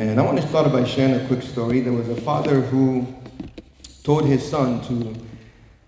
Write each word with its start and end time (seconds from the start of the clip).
And 0.00 0.20
I 0.20 0.22
want 0.22 0.40
to 0.40 0.46
start 0.46 0.70
by 0.70 0.84
sharing 0.84 1.14
a 1.14 1.26
quick 1.26 1.42
story. 1.42 1.80
There 1.80 1.92
was 1.92 2.08
a 2.08 2.14
father 2.14 2.60
who 2.60 3.04
told 4.04 4.26
his 4.26 4.48
son 4.48 4.80
to, 4.82 5.14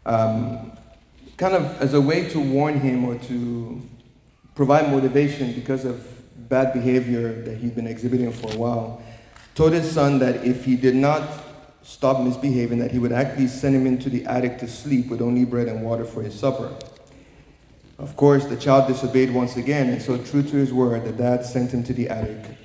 um, 0.05 0.73
kind 1.37 1.55
of 1.55 1.81
as 1.81 1.95
a 1.95 2.01
way 2.01 2.29
to 2.31 2.41
warn 2.41 2.81
him 2.81 3.05
or 3.05 3.15
to 3.19 3.81
provide 4.57 4.91
motivation 4.91 5.53
because 5.53 5.85
of 5.85 6.05
bad 6.49 6.73
behavior 6.73 7.41
that 7.43 7.59
he'd 7.59 7.77
been 7.77 7.87
exhibiting 7.87 8.33
for 8.33 8.53
a 8.53 8.59
while, 8.59 9.01
told 9.55 9.75
his 9.75 9.89
son 9.89 10.19
that 10.19 10.45
if 10.45 10.65
he 10.65 10.75
did 10.75 10.97
not 10.97 11.23
stop 11.83 12.21
misbehaving, 12.21 12.81
that 12.81 12.91
he 12.91 12.99
would 12.99 13.13
actually 13.13 13.47
send 13.47 13.77
him 13.77 13.87
into 13.87 14.11
the 14.11 14.27
attic 14.27 14.59
to 14.59 14.67
sleep 14.67 15.09
with 15.09 15.23
only 15.23 15.45
bread 15.45 15.69
and 15.69 15.85
water 15.85 16.05
for 16.05 16.21
his 16.21 16.37
supper. 16.37 16.75
Of 17.97 18.17
course, 18.17 18.45
the 18.47 18.57
child 18.57 18.89
disobeyed 18.89 19.33
once 19.33 19.57
again, 19.57 19.89
and 19.89 20.03
so 20.03 20.19
true 20.19 20.43
to 20.43 20.57
his 20.57 20.73
word, 20.73 21.05
the 21.05 21.13
dad 21.13 21.45
sent 21.45 21.71
him 21.71 21.85
to 21.85 21.93
the 21.93 22.09
attic. 22.09 22.57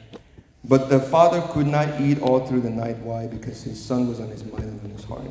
But 0.68 0.89
the 0.89 1.00
father 1.00 1.41
could 1.54 1.68
not 1.68 2.02
eat 2.02 2.20
all 2.21 2.45
through 2.45 2.61
the 2.61 2.71
night. 2.71 2.98
Why? 2.98 3.27
Because 3.27 3.62
his 3.62 3.84
son 3.84 4.08
was 4.08 4.20
on 4.20 4.30
his 4.30 4.44
mind 4.44 4.63
and 4.63 4.84
on 4.84 4.89
his 4.89 5.03
heart. 5.03 5.22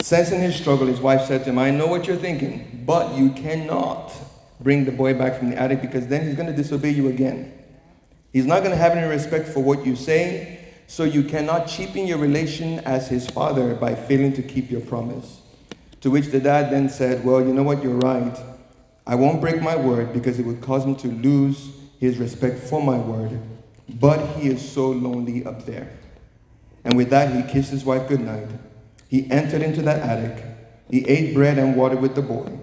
Sensing 0.00 0.40
his 0.40 0.56
struggle, 0.56 0.86
his 0.86 1.00
wife 1.00 1.26
said 1.26 1.44
to 1.44 1.50
him, 1.50 1.58
I 1.58 1.70
know 1.70 1.86
what 1.86 2.06
you're 2.06 2.16
thinking, 2.16 2.84
but 2.86 3.14
you 3.16 3.30
cannot 3.30 4.12
bring 4.58 4.86
the 4.86 4.92
boy 4.92 5.12
back 5.12 5.38
from 5.38 5.50
the 5.50 5.58
attic 5.58 5.82
because 5.82 6.06
then 6.06 6.26
he's 6.26 6.36
going 6.36 6.48
to 6.48 6.56
disobey 6.56 6.90
you 6.90 7.08
again. 7.08 7.52
He's 8.32 8.46
not 8.46 8.60
going 8.60 8.70
to 8.70 8.76
have 8.76 8.92
any 8.92 9.06
respect 9.06 9.48
for 9.48 9.60
what 9.60 9.84
you 9.84 9.94
say, 9.94 10.58
so 10.86 11.04
you 11.04 11.22
cannot 11.22 11.66
cheapen 11.66 12.06
your 12.06 12.18
relation 12.18 12.78
as 12.80 13.08
his 13.08 13.28
father 13.28 13.74
by 13.74 13.94
failing 13.94 14.32
to 14.34 14.42
keep 14.42 14.70
your 14.70 14.80
promise. 14.80 15.42
To 16.00 16.10
which 16.10 16.28
the 16.28 16.40
dad 16.40 16.70
then 16.70 16.88
said, 16.88 17.24
Well, 17.24 17.40
you 17.40 17.52
know 17.52 17.62
what, 17.62 17.82
you're 17.82 17.94
right. 17.94 18.38
I 19.06 19.16
won't 19.16 19.40
break 19.40 19.60
my 19.60 19.76
word 19.76 20.12
because 20.12 20.38
it 20.38 20.46
would 20.46 20.62
cause 20.62 20.84
him 20.84 20.96
to 20.96 21.08
lose 21.08 21.72
his 21.98 22.18
respect 22.18 22.58
for 22.58 22.82
my 22.82 22.96
word, 22.96 23.38
but 23.98 24.36
he 24.36 24.48
is 24.48 24.66
so 24.66 24.90
lonely 24.90 25.44
up 25.44 25.66
there. 25.66 25.90
And 26.84 26.96
with 26.96 27.10
that, 27.10 27.34
he 27.34 27.52
kissed 27.52 27.70
his 27.70 27.84
wife 27.84 28.08
goodnight. 28.08 28.48
He 29.08 29.30
entered 29.30 29.62
into 29.62 29.82
that 29.82 30.00
attic. 30.00 30.44
He 30.88 31.06
ate 31.06 31.34
bread 31.34 31.58
and 31.58 31.76
water 31.76 31.96
with 31.96 32.14
the 32.14 32.22
boy. 32.22 32.58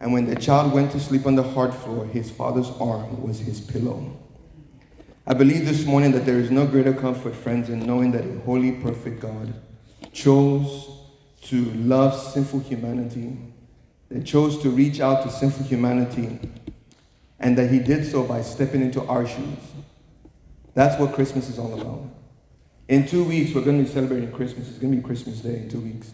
And 0.00 0.12
when 0.12 0.26
the 0.26 0.36
child 0.36 0.72
went 0.72 0.92
to 0.92 1.00
sleep 1.00 1.26
on 1.26 1.34
the 1.34 1.42
hard 1.42 1.74
floor, 1.74 2.06
his 2.06 2.30
father's 2.30 2.70
arm 2.80 3.22
was 3.22 3.40
his 3.40 3.60
pillow. 3.60 4.16
I 5.26 5.34
believe 5.34 5.66
this 5.66 5.84
morning 5.84 6.12
that 6.12 6.24
there 6.24 6.38
is 6.38 6.50
no 6.50 6.66
greater 6.66 6.94
comfort, 6.94 7.34
friends, 7.34 7.68
in 7.68 7.84
knowing 7.84 8.12
that 8.12 8.24
a 8.24 8.38
holy, 8.46 8.72
perfect 8.72 9.20
God 9.20 9.52
chose 10.12 10.88
to 11.42 11.64
love 11.74 12.18
sinful 12.18 12.60
humanity, 12.60 13.36
that 14.08 14.24
chose 14.24 14.62
to 14.62 14.70
reach 14.70 15.00
out 15.00 15.22
to 15.24 15.30
sinful 15.30 15.66
humanity, 15.66 16.38
and 17.38 17.58
that 17.58 17.70
he 17.70 17.78
did 17.78 18.10
so 18.10 18.22
by 18.22 18.40
stepping 18.40 18.80
into 18.80 19.04
our 19.04 19.26
shoes. 19.26 19.58
That's 20.78 20.96
what 21.00 21.12
Christmas 21.12 21.48
is 21.48 21.58
all 21.58 21.74
about. 21.74 22.04
In 22.86 23.04
two 23.04 23.24
weeks, 23.24 23.52
we're 23.52 23.64
going 23.64 23.78
to 23.78 23.82
be 23.82 23.90
celebrating 23.92 24.30
Christmas. 24.30 24.68
It's 24.68 24.78
going 24.78 24.92
to 24.92 24.98
be 24.98 25.02
Christmas 25.02 25.40
Day 25.40 25.56
in 25.56 25.68
two 25.68 25.80
weeks. 25.80 26.12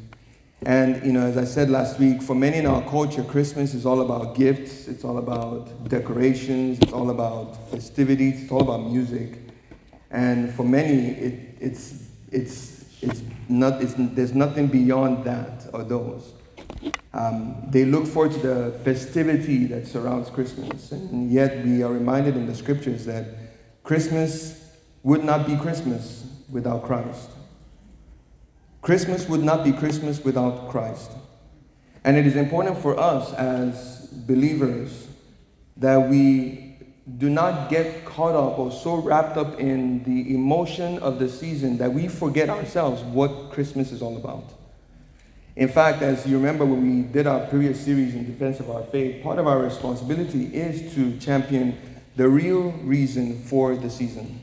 And, 0.65 1.05
you 1.05 1.13
know, 1.13 1.27
as 1.27 1.37
I 1.37 1.45
said 1.45 1.69
last 1.69 2.01
week, 2.01 2.23
for 2.23 2.35
many 2.35 2.57
in 2.57 2.65
our 2.65 2.81
culture, 2.89 3.23
Christmas 3.25 3.75
is 3.75 3.85
all 3.85 4.01
about 4.01 4.37
gifts, 4.37 4.89
it's 4.89 5.05
all 5.05 5.19
about 5.19 5.87
decorations, 5.91 6.79
it's 6.79 6.95
all 6.95 7.11
about 7.11 7.71
festivities, 7.73 8.45
it's 8.45 8.51
all 8.51 8.63
about 8.63 8.91
music. 8.91 9.39
And 10.11 10.51
for 10.55 10.65
many, 10.65 11.09
it, 11.09 11.59
it's, 11.61 12.09
it's, 12.33 12.87
it's 13.03 13.23
not, 13.51 13.83
it's, 13.83 13.93
there's 13.99 14.33
nothing 14.33 14.69
beyond 14.69 15.25
that 15.25 15.69
or 15.75 15.85
those. 15.85 16.33
Um, 17.13 17.67
they 17.69 17.85
look 17.85 18.07
forward 18.07 18.33
to 18.33 18.39
the 18.39 18.81
festivity 18.83 19.67
that 19.67 19.87
surrounds 19.87 20.31
Christmas. 20.31 20.91
And 20.91 21.31
yet, 21.31 21.67
we 21.67 21.83
are 21.83 21.93
reminded 21.93 22.35
in 22.35 22.47
the 22.47 22.55
scriptures 22.55 23.05
that 23.05 23.44
Christmas 23.85 24.77
would 25.03 25.23
not 25.23 25.47
be 25.47 25.57
Christmas 25.57 26.27
without 26.51 26.85
Christ. 26.85 27.29
Christmas 28.81 29.29
would 29.29 29.43
not 29.43 29.63
be 29.63 29.73
Christmas 29.73 30.25
without 30.25 30.71
Christ. 30.71 31.11
And 32.03 32.17
it 32.17 32.27
is 32.27 32.35
important 32.35 32.79
for 32.79 32.99
us 32.99 33.33
as 33.35 34.07
believers 34.27 35.07
that 35.77 36.09
we 36.09 36.77
do 37.19 37.29
not 37.29 37.69
get 37.69 38.07
caught 38.07 38.35
up 38.35 38.59
or 38.59 38.73
so 38.73 38.97
wrapped 38.97 39.37
up 39.37 39.61
in 39.61 40.03
the 40.05 40.35
emotion 40.35 40.99
of 41.01 41.19
the 41.19 41.29
season 41.29 41.77
that 41.77 41.93
we 41.93 42.09
forget 42.09 42.49
ourselves 42.49 43.03
what 43.03 43.51
Christmas 43.53 43.93
is 43.93 44.01
all 44.01 44.17
about. 44.17 44.45
In 45.57 45.69
fact, 45.69 46.03
as 46.03 46.27
you 46.27 46.37
remember 46.37 46.65
when 46.65 46.83
we 46.83 47.03
did 47.03 47.27
our 47.27 47.47
previous 47.47 47.85
series 47.85 48.15
in 48.15 48.25
defense 48.25 48.61
of 48.61 48.71
our 48.71 48.83
faith, 48.85 49.23
part 49.23 49.39
of 49.39 49.47
our 49.47 49.59
responsibility 49.59 50.47
is 50.47 50.95
to 50.95 51.17
champion 51.19 51.79
the 52.17 52.29
real 52.29 52.73
reason 52.83 53.43
for 53.43 53.75
the 53.75 53.91
season. 53.91 54.41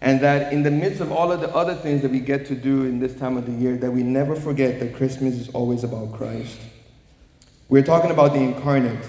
And 0.00 0.20
that 0.20 0.52
in 0.52 0.62
the 0.62 0.70
midst 0.70 1.00
of 1.00 1.10
all 1.12 1.32
of 1.32 1.40
the 1.40 1.54
other 1.54 1.74
things 1.74 2.02
that 2.02 2.10
we 2.10 2.20
get 2.20 2.46
to 2.46 2.54
do 2.54 2.82
in 2.82 3.00
this 3.00 3.14
time 3.14 3.36
of 3.36 3.46
the 3.46 3.52
year, 3.52 3.76
that 3.78 3.90
we 3.90 4.02
never 4.02 4.36
forget 4.36 4.80
that 4.80 4.94
Christmas 4.94 5.34
is 5.34 5.48
always 5.50 5.82
about 5.82 6.12
Christ. 6.12 6.58
We're 7.68 7.82
talking 7.82 8.10
about 8.10 8.34
the 8.34 8.40
incarnate, 8.40 9.04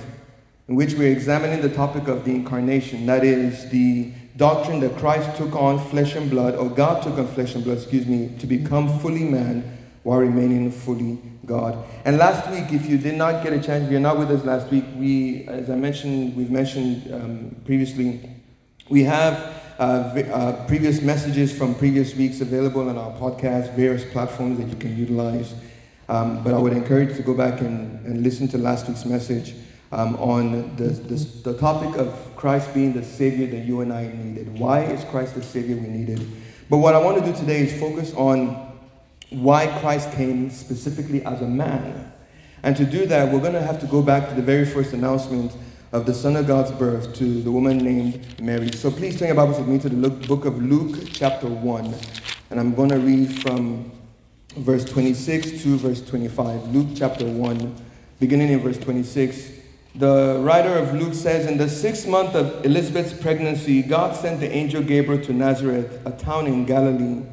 in 0.68 0.76
which 0.76 0.94
we're 0.94 1.12
examining 1.12 1.62
the 1.62 1.70
topic 1.70 2.08
of 2.08 2.24
the 2.24 2.32
incarnation. 2.32 3.06
That 3.06 3.26
is 3.26 3.70
the 3.70 4.14
doctrine 4.38 4.80
that 4.82 4.98
Christ 4.98 5.38
took 5.38 5.54
on 5.56 5.80
flesh 5.90 6.16
and 6.16 6.30
blood, 6.30 6.56
or 6.56 6.70
God 6.70 7.04
took 7.04 7.18
on 7.18 7.28
flesh 7.28 7.56
and 7.56 7.64
blood, 7.64 7.78
excuse 7.78 8.06
me, 8.06 8.36
to 8.40 8.48
become 8.48 9.00
fully 9.00 9.24
man 9.24 9.78
while 10.06 10.20
remaining 10.20 10.70
fully 10.70 11.18
God. 11.48 11.84
And 12.06 12.20
last 12.20 12.48
week, 12.52 12.72
if 12.72 12.88
you 12.88 13.00
did 13.00 13.16
not 13.16 13.44
get 13.44 13.54
a 13.54 13.60
chance, 13.60 13.86
if 13.86 13.92
you're 13.92 14.00
not 14.00 14.20
with 14.20 14.30
us 14.30 14.46
last 14.46 14.70
week, 14.72 14.86
we, 14.96 15.48
as 15.48 15.68
I 15.68 15.76
mentioned, 15.76 16.36
we've 16.36 16.52
mentioned 16.52 17.12
um, 17.12 17.56
previously, 17.66 18.22
we 18.88 19.04
have 19.06 19.34
uh, 19.80 19.82
uh, 19.82 20.68
previous 20.68 21.02
messages 21.02 21.58
from 21.58 21.74
previous 21.74 22.14
weeks 22.14 22.40
available 22.40 22.88
on 22.88 23.00
our 23.00 23.14
podcast, 23.14 23.74
various 23.74 24.06
platforms 24.12 24.60
that 24.60 24.68
you 24.68 24.76
can 24.76 24.96
utilize. 24.96 25.56
Um, 26.08 26.44
but 26.44 26.54
I 26.54 26.60
would 26.60 26.74
encourage 26.74 27.10
you 27.10 27.16
to 27.16 27.24
go 27.24 27.34
back 27.34 27.62
and, 27.62 28.06
and 28.06 28.22
listen 28.22 28.48
to 28.50 28.60
last 28.60 28.88
week's 28.88 29.06
message 29.06 29.56
um, 29.92 30.18
on 30.18 30.76
the, 30.76 30.86
the, 30.86 31.16
the 31.50 31.58
topic 31.58 31.98
of 31.98 32.14
Christ 32.36 32.76
being 32.76 32.94
the 32.94 33.04
Savior 33.04 33.48
that 33.48 33.66
you 33.66 33.82
and 33.82 33.92
I 33.92 34.06
needed. 34.06 34.60
Why 34.60 34.84
is 34.84 35.04
Christ 35.06 35.34
the 35.34 35.42
Savior 35.42 35.78
we 35.78 35.88
needed? 35.88 36.30
But 36.70 36.78
what 36.78 36.94
I 36.94 37.00
want 37.00 37.26
to 37.26 37.32
do 37.32 37.36
today 37.36 37.62
is 37.62 37.80
focus 37.80 38.14
on 38.14 38.75
why 39.30 39.68
Christ 39.80 40.12
came 40.13 40.50
specifically 40.50 41.24
as 41.24 41.41
a 41.41 41.47
man. 41.47 42.12
And 42.63 42.75
to 42.78 42.86
do 42.86 43.06
that, 43.06 43.31
we're 43.31 43.40
going 43.40 43.53
to 43.53 43.62
have 43.62 43.80
to 43.81 43.86
go 43.88 44.02
back 44.02 44.30
to 44.30 44.36
the 44.36 44.41
very 44.41 44.66
first 44.66 44.94
announcement 44.94 45.56
of 45.91 46.06
the 46.06 46.13
Son 46.13 46.36
of 46.36 46.47
God's 46.47 46.72
birth 46.72 47.13
to 47.16 47.41
the 47.41 47.52
woman 47.52 47.78
named 47.78 48.41
Mary. 48.41 48.72
So 48.72 48.91
please 48.91 49.18
turn 49.18 49.28
your 49.28 49.35
Bibles 49.35 49.59
with 49.59 49.68
me 49.68 49.80
to 49.80 49.90
the 49.90 50.09
book 50.09 50.46
of 50.46 50.62
Luke, 50.62 50.97
chapter 51.12 51.47
1. 51.47 51.96
And 52.50 52.59
I'm 52.59 52.74
going 52.74 52.90
to 52.90 53.00
read 53.00 53.41
from 53.41 53.91
verse 54.58 54.85
26 54.85 55.64
to 55.64 55.78
verse 55.78 56.02
25. 56.02 56.75
Luke, 56.75 56.88
chapter 56.96 57.25
1, 57.25 57.75
beginning 58.19 58.50
in 58.50 58.59
verse 58.59 58.78
26. 58.78 59.52
The 59.96 60.41
writer 60.41 60.78
of 60.78 60.94
Luke 60.94 61.14
says, 61.14 61.46
In 61.46 61.58
the 61.58 61.69
sixth 61.69 62.08
month 62.08 62.35
of 62.35 62.66
Elizabeth's 62.66 63.14
pregnancy, 63.14 63.81
God 63.81 64.16
sent 64.16 64.40
the 64.40 64.52
angel 64.52 64.84
Gabriel 64.84 65.24
to 65.24 65.34
Nazareth, 65.34 66.02
a 66.06 66.12
town 66.12 66.47
in 66.47 66.66
Galilee, 66.66 67.24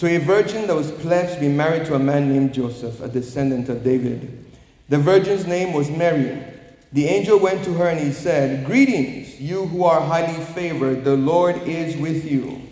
to 0.00 0.06
a 0.06 0.18
virgin 0.18 0.66
that 0.66 0.74
was 0.74 0.90
pledged 0.90 1.34
to 1.34 1.40
be 1.40 1.48
married 1.48 1.84
to 1.84 1.94
a 1.94 1.98
man 1.98 2.32
named 2.32 2.54
Joseph, 2.54 3.02
a 3.02 3.08
descendant 3.08 3.68
of 3.68 3.84
David. 3.84 4.46
The 4.88 4.96
virgin's 4.96 5.46
name 5.46 5.74
was 5.74 5.90
Mary. 5.90 6.42
The 6.90 7.04
angel 7.04 7.38
went 7.38 7.64
to 7.64 7.74
her 7.74 7.86
and 7.86 8.00
he 8.00 8.10
said, 8.10 8.64
Greetings, 8.64 9.38
you 9.38 9.66
who 9.66 9.84
are 9.84 10.00
highly 10.00 10.42
favored, 10.46 11.04
the 11.04 11.16
Lord 11.16 11.56
is 11.68 11.98
with 11.98 12.24
you. 12.24 12.62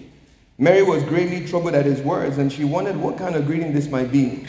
Mary 0.57 0.83
was 0.83 1.03
greatly 1.03 1.47
troubled 1.47 1.75
at 1.75 1.85
his 1.85 2.01
words, 2.01 2.39
and 2.39 2.51
she 2.51 2.65
wondered 2.65 2.97
what 2.97 3.19
kind 3.19 3.37
of 3.37 3.45
greeting 3.45 3.75
this 3.75 3.91
might 3.91 4.11
be. 4.11 4.47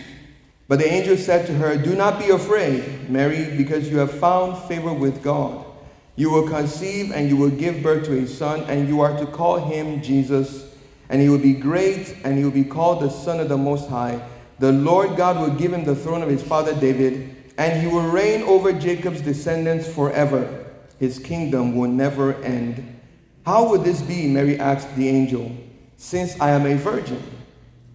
But 0.70 0.80
the 0.80 0.90
angel 0.90 1.18
said 1.18 1.48
to 1.48 1.54
her, 1.56 1.76
Do 1.76 1.96
not 1.98 2.18
be 2.18 2.30
afraid, 2.30 3.10
Mary, 3.10 3.58
because 3.58 3.90
you 3.90 3.98
have 3.98 4.18
found 4.20 4.58
favor 4.70 4.94
with 4.94 5.22
God. 5.22 5.66
You 6.16 6.32
will 6.32 6.48
conceive 6.48 7.12
and 7.12 7.28
you 7.28 7.36
will 7.36 7.50
give 7.50 7.84
birth 7.84 8.06
to 8.06 8.18
a 8.18 8.26
son, 8.26 8.62
and 8.70 8.88
you 8.88 9.02
are 9.02 9.18
to 9.20 9.26
call 9.26 9.60
him 9.60 10.02
Jesus, 10.02 10.69
and 11.10 11.22
he 11.22 11.30
will 11.30 11.40
be 11.40 11.54
great, 11.54 12.16
and 12.24 12.38
he 12.38 12.44
will 12.44 12.52
be 12.52 12.64
called 12.64 13.02
the 13.02 13.10
Son 13.10 13.40
of 13.40 13.50
the 13.50 13.58
Most 13.58 13.90
High. 13.90 14.22
The 14.60 14.72
Lord 14.72 15.18
God 15.18 15.40
will 15.40 15.56
give 15.56 15.74
him 15.74 15.84
the 15.84 15.96
throne 15.96 16.22
of 16.22 16.30
his 16.30 16.44
father 16.44 16.74
David 16.74 17.36
and 17.60 17.82
he 17.82 17.88
will 17.88 18.08
reign 18.08 18.42
over 18.44 18.72
Jacob's 18.72 19.20
descendants 19.20 19.86
forever. 19.86 20.66
His 20.98 21.20
kingdom 21.20 21.76
will 21.76 21.90
never 21.90 22.34
end. 22.36 23.02
How 23.46 23.70
would 23.70 23.84
this 23.84 24.02
be? 24.02 24.30
Mary 24.30 24.58
asked 24.58 24.96
the 24.96 25.10
angel, 25.10 25.52
since 25.98 26.40
I 26.40 26.52
am 26.52 26.66
a 26.66 26.76
virgin. 26.76 27.22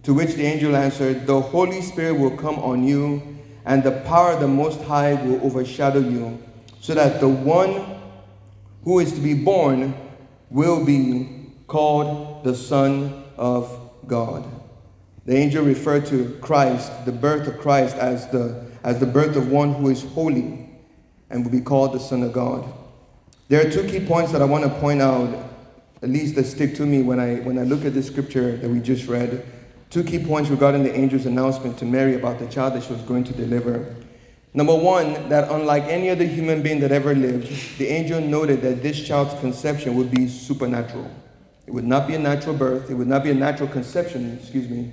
To 0.03 0.13
which 0.13 0.35
the 0.35 0.45
angel 0.45 0.75
answered, 0.75 1.25
The 1.25 1.41
Holy 1.41 1.81
Spirit 1.81 2.19
will 2.19 2.37
come 2.37 2.59
on 2.59 2.83
you, 2.83 3.39
and 3.65 3.83
the 3.83 4.03
power 4.05 4.33
of 4.33 4.39
the 4.39 4.47
Most 4.47 4.79
High 4.83 5.15
will 5.15 5.43
overshadow 5.43 5.99
you, 5.99 6.37
so 6.79 6.93
that 6.93 7.19
the 7.19 7.29
one 7.29 7.99
who 8.83 8.99
is 8.99 9.13
to 9.13 9.19
be 9.19 9.33
born 9.33 9.95
will 10.51 10.85
be 10.85 11.44
called 11.67 12.43
the 12.43 12.55
Son 12.55 13.23
of 13.37 13.91
God. 14.07 14.45
The 15.25 15.35
angel 15.35 15.65
referred 15.65 16.05
to 16.07 16.37
Christ, 16.41 17.05
the 17.05 17.11
birth 17.11 17.47
of 17.47 17.57
Christ, 17.59 17.95
as 17.95 18.27
the 18.29 18.65
as 18.83 18.99
the 18.99 19.07
birth 19.07 19.35
of 19.35 19.49
one 19.49 19.73
who 19.73 19.89
is 19.89 20.03
holy 20.03 20.69
and 21.31 21.43
will 21.43 21.51
be 21.51 21.59
called 21.59 21.93
the 21.93 21.99
Son 21.99 22.21
of 22.21 22.31
God. 22.31 22.71
There 23.47 23.65
are 23.65 23.69
two 23.69 23.87
key 23.87 24.05
points 24.05 24.31
that 24.31 24.43
I 24.43 24.45
want 24.45 24.63
to 24.63 24.69
point 24.69 25.01
out 25.01 25.45
at 26.03 26.09
least 26.09 26.35
that 26.35 26.45
stick 26.45 26.75
to 26.75 26.85
me 26.85 27.01
when 27.01 27.19
I, 27.19 27.37
when 27.37 27.57
I 27.57 27.63
look 27.63 27.83
at 27.83 27.95
this 27.95 28.05
scripture 28.05 28.57
that 28.57 28.69
we 28.69 28.79
just 28.79 29.07
read. 29.07 29.43
Two 29.89 30.03
key 30.03 30.23
points 30.23 30.51
regarding 30.51 30.83
the 30.83 30.93
angel's 30.95 31.25
announcement 31.25 31.79
to 31.79 31.85
Mary 31.85 32.13
about 32.13 32.37
the 32.37 32.45
child 32.47 32.73
that 32.75 32.83
she 32.83 32.93
was 32.93 33.01
going 33.01 33.23
to 33.23 33.33
deliver. 33.33 33.95
Number 34.53 34.75
one, 34.75 35.29
that 35.29 35.49
unlike 35.49 35.83
any 35.85 36.11
other 36.11 36.25
human 36.25 36.61
being 36.61 36.79
that 36.81 36.91
ever 36.91 37.15
lived, 37.15 37.77
the 37.79 37.87
angel 37.87 38.21
noted 38.21 38.61
that 38.61 38.83
this 38.83 39.05
child's 39.05 39.39
conception 39.39 39.95
would 39.95 40.11
be 40.11 40.27
supernatural. 40.27 41.09
It 41.67 41.73
would 41.73 41.85
not 41.85 42.07
be 42.07 42.15
a 42.15 42.19
natural 42.19 42.55
birth, 42.55 42.89
it 42.89 42.93
would 42.93 43.07
not 43.07 43.23
be 43.23 43.31
a 43.31 43.35
natural 43.35 43.69
conception, 43.69 44.37
excuse 44.39 44.69
me. 44.69 44.91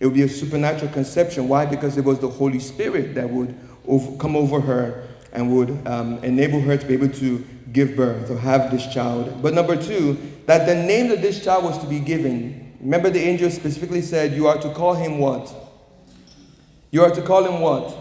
It 0.00 0.06
would 0.06 0.14
be 0.14 0.22
a 0.22 0.28
supernatural 0.28 0.92
conception. 0.92 1.48
Why? 1.48 1.66
Because 1.66 1.96
it 1.96 2.04
was 2.04 2.18
the 2.18 2.28
Holy 2.28 2.58
Spirit 2.58 3.14
that 3.14 3.28
would 3.30 3.54
over, 3.86 4.16
come 4.18 4.36
over 4.36 4.60
her 4.60 5.06
and 5.32 5.54
would 5.56 5.86
um, 5.86 6.18
enable 6.24 6.60
her 6.60 6.76
to 6.76 6.86
be 6.86 6.94
able 6.94 7.08
to 7.08 7.44
give 7.72 7.96
birth 7.96 8.30
or 8.30 8.38
have 8.38 8.70
this 8.70 8.86
child. 8.92 9.42
But 9.42 9.54
number 9.54 9.80
two, 9.80 10.18
that 10.46 10.66
the 10.66 10.74
name 10.74 11.08
that 11.08 11.22
this 11.22 11.44
child 11.44 11.64
was 11.64 11.78
to 11.78 11.86
be 11.86 12.00
given, 12.00 12.72
remember 12.80 13.10
the 13.10 13.20
angel 13.20 13.50
specifically 13.50 14.02
said, 14.02 14.32
You 14.32 14.46
are 14.46 14.58
to 14.58 14.72
call 14.72 14.94
him 14.94 15.18
what? 15.18 15.52
You 16.90 17.02
are 17.02 17.10
to 17.10 17.22
call 17.22 17.44
him 17.44 17.60
what? 17.60 17.96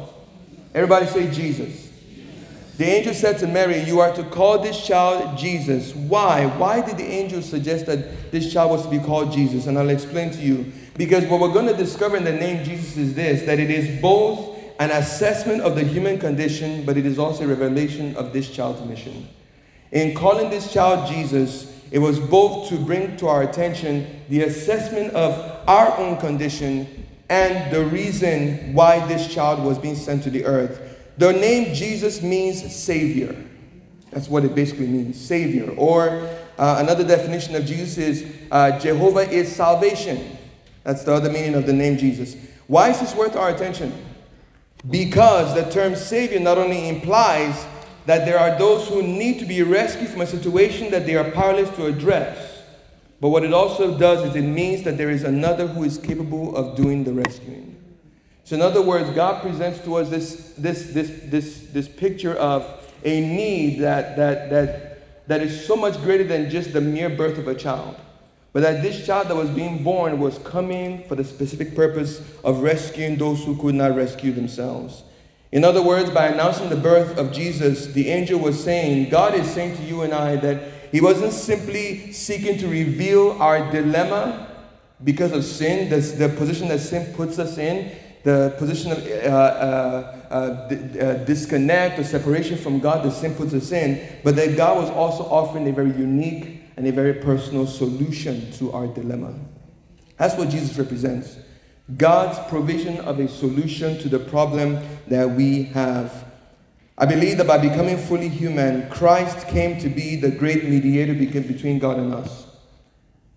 Everybody 0.74 1.08
say 1.08 1.32
Jesus. 1.32 1.93
The 2.78 2.86
angel 2.86 3.14
said 3.14 3.38
to 3.40 3.48
Mary, 3.48 3.82
You 3.82 4.00
are 4.00 4.14
to 4.16 4.24
call 4.24 4.60
this 4.60 4.86
child 4.86 5.38
Jesus. 5.38 5.94
Why? 5.94 6.48
Why 6.58 6.82
did 6.82 6.98
the 6.98 7.06
angel 7.06 7.42
suggest 7.42 7.86
that 7.86 8.32
this 8.32 8.52
child 8.52 8.72
was 8.72 8.84
to 8.84 8.90
be 8.90 9.00
called 9.00 9.32
Jesus? 9.32 9.68
And 9.68 9.78
I'll 9.78 9.90
explain 9.90 10.32
to 10.32 10.40
you. 10.40 10.72
Because 10.98 11.26
what 11.26 11.40
we're 11.40 11.54
going 11.54 11.68
to 11.68 11.78
discover 11.78 12.18
in 12.18 12.24
the 12.24 12.32
name 12.32 12.64
Jesus 12.64 12.98
is 12.98 13.14
this 13.14 13.44
that 13.44 13.60
it 13.60 13.70
is 13.70 14.02
both 14.02 14.60
an 14.80 14.90
assessment 14.90 15.62
of 15.62 15.76
the 15.76 15.84
human 15.84 16.18
condition, 16.18 16.84
but 16.86 16.98
it 16.98 17.06
is 17.06 17.20
also 17.20 17.44
a 17.44 17.48
revelation 17.48 18.16
of 18.16 18.34
this 18.34 18.50
child's 18.50 18.82
mission. 18.88 19.28
In 19.92 20.16
calling 20.16 20.50
this 20.50 20.74
child 20.74 21.08
Jesus, 21.08 21.80
it 21.92 22.00
was 22.00 22.20
both 22.20 22.70
to 22.70 22.78
bring 22.78 23.16
to 23.18 23.28
our 23.28 23.44
attention 23.44 24.22
the 24.30 24.42
assessment 24.42 25.14
of 25.14 25.34
our 25.70 25.96
own 26.00 26.18
condition 26.18 27.06
and 27.30 27.72
the 27.72 27.86
reason 27.86 28.74
why 28.74 29.06
this 29.08 29.32
child 29.32 29.64
was 29.64 29.78
being 29.78 29.96
sent 29.96 30.24
to 30.24 30.32
the 30.32 30.44
earth. 30.46 30.93
The 31.18 31.32
name 31.32 31.74
Jesus 31.74 32.22
means 32.22 32.76
Savior. 32.76 33.36
That's 34.12 34.28
what 34.28 34.46
it 34.46 34.56
basically 34.56 34.88
means 34.88 35.20
Savior. 35.20 35.72
Or 35.78 36.28
uh, 36.58 36.78
another 36.80 37.04
definition 37.04 37.56
of 37.56 37.66
Jesus 37.66 37.98
is 37.98 38.34
uh, 38.52 38.80
Jehovah 38.80 39.30
is 39.30 39.54
salvation. 39.54 40.38
That's 40.84 41.04
the 41.04 41.14
other 41.14 41.32
meaning 41.32 41.56
of 41.56 41.66
the 41.66 41.74
name 41.74 41.98
Jesus. 41.98 42.36
Why 42.68 42.90
is 42.90 43.00
this 43.00 43.16
worth 43.16 43.36
our 43.36 43.50
attention? 43.50 43.94
Because 44.90 45.56
the 45.56 45.70
term 45.72 45.96
Savior 45.96 46.40
not 46.40 46.58
only 46.58 46.90
implies 46.90 47.66
that 48.06 48.26
there 48.26 48.38
are 48.38 48.58
those 48.58 48.88
who 48.88 49.02
need 49.02 49.40
to 49.40 49.46
be 49.46 49.62
rescued 49.64 50.10
from 50.10 50.22
a 50.22 50.28
situation 50.28 50.92
that 50.92 51.06
they 51.06 51.16
are 51.16 51.32
powerless 51.32 51.70
to 51.78 51.86
address. 51.86 52.64
But 53.22 53.30
what 53.30 53.44
it 53.44 53.54
also 53.54 53.98
does 53.98 54.28
is 54.28 54.36
it 54.36 54.42
means 54.42 54.84
that 54.84 54.98
there 54.98 55.10
is 55.10 55.24
another 55.24 55.68
who 55.68 55.84
is 55.84 55.98
capable 55.98 56.56
of 56.58 56.76
doing 56.76 57.06
the 57.06 57.14
rescuing. 57.14 57.73
So, 58.46 58.56
in 58.56 58.62
other 58.62 58.82
words, 58.82 59.10
God 59.12 59.42
presents 59.42 59.80
to 59.86 59.96
us 59.96 60.10
this, 60.10 60.54
this, 60.58 60.92
this, 60.92 61.10
this, 61.26 61.68
this 61.72 61.88
picture 61.88 62.36
of 62.36 62.92
a 63.04 63.22
need 63.22 63.80
that, 63.80 64.18
that, 64.18 64.50
that, 64.50 65.28
that 65.28 65.42
is 65.42 65.66
so 65.66 65.76
much 65.76 66.02
greater 66.02 66.26
than 66.26 66.50
just 66.50 66.74
the 66.74 66.82
mere 66.82 67.10
birth 67.10 67.38
of 67.38 67.48
a 67.48 67.56
child. 67.56 67.96
But 68.52 68.62
that 68.62 68.84
this 68.84 69.06
child 69.06 69.30
that 69.30 69.36
was 69.36 69.50
being 69.50 69.82
born 69.82 70.20
was 70.20 70.38
coming 70.40 71.04
for 71.08 71.16
the 71.16 71.24
specific 71.24 71.76
purpose 71.76 72.22
of 72.44 72.62
rescuing 72.62 73.16
those 73.16 73.44
who 73.44 73.56
could 73.56 73.76
not 73.76 73.96
rescue 73.96 74.32
themselves. 74.32 75.04
In 75.52 75.64
other 75.64 75.82
words, 75.82 76.10
by 76.10 76.28
announcing 76.28 76.70
the 76.70 76.76
birth 76.76 77.18
of 77.18 77.32
Jesus, 77.32 77.88
the 77.88 78.10
angel 78.10 78.40
was 78.40 78.62
saying, 78.62 79.10
God 79.10 79.36
is 79.36 79.50
saying 79.50 79.78
to 79.78 79.84
you 79.84 80.02
and 80.02 80.14
I 80.14 80.36
that 80.38 80.64
He 80.92 81.00
wasn't 81.00 81.32
simply 81.32 82.12
seeking 82.12 82.58
to 82.60 82.68
reveal 82.68 83.32
our 83.42 83.72
dilemma 83.72 84.50
because 85.04 85.32
of 85.32 85.44
sin, 85.44 85.90
the, 85.90 85.98
the 85.98 86.30
position 86.30 86.68
that 86.70 86.80
sin 86.80 87.14
puts 87.14 87.40
us 87.40 87.58
in, 87.58 87.92
the 88.24 88.56
position 88.58 88.92
of 88.92 89.00
uh, 89.00 89.10
uh, 89.10 90.34
uh, 90.34 91.14
disconnect 91.26 92.00
or 92.00 92.04
separation 92.04 92.58
from 92.58 92.80
God 92.80 93.04
that 93.04 93.12
sin 93.12 93.36
puts 93.36 93.54
us 93.54 93.72
in, 93.72 94.02
but 94.24 94.36
that 94.38 94.56
God 94.56 94.78
was 94.78 94.90
also 94.90 95.24
offering 95.24 95.68
a 95.68 95.74
very 95.74 95.92
unique 95.92 96.62
and 96.78 96.88
a 96.88 96.92
very 96.92 97.16
personal 97.16 97.68
solution 97.68 98.52
to 98.54 98.72
our 98.72 98.88
dilemma. 98.88 99.34
That's 100.18 100.36
what 100.36 100.50
Jesus 100.50 100.78
represents. 100.78 101.38
God's 101.98 102.40
provision 102.50 103.00
of 103.02 103.20
a 103.20 103.28
solution 103.28 104.00
to 104.00 104.10
the 104.10 104.20
problem 104.20 104.80
that 105.08 105.30
we 105.30 105.64
have. 105.64 106.32
I 106.98 107.06
believe 107.06 107.38
that 107.40 107.48
by 107.48 107.58
becoming 107.58 107.98
fully 107.98 108.30
human, 108.30 108.90
Christ 108.90 109.48
came 109.50 109.80
to 109.82 109.90
be 109.90 110.16
the 110.16 110.32
great 110.32 110.64
mediator 110.64 111.14
between 111.14 111.80
God 111.80 111.98
and 111.98 112.14
us. 112.14 112.46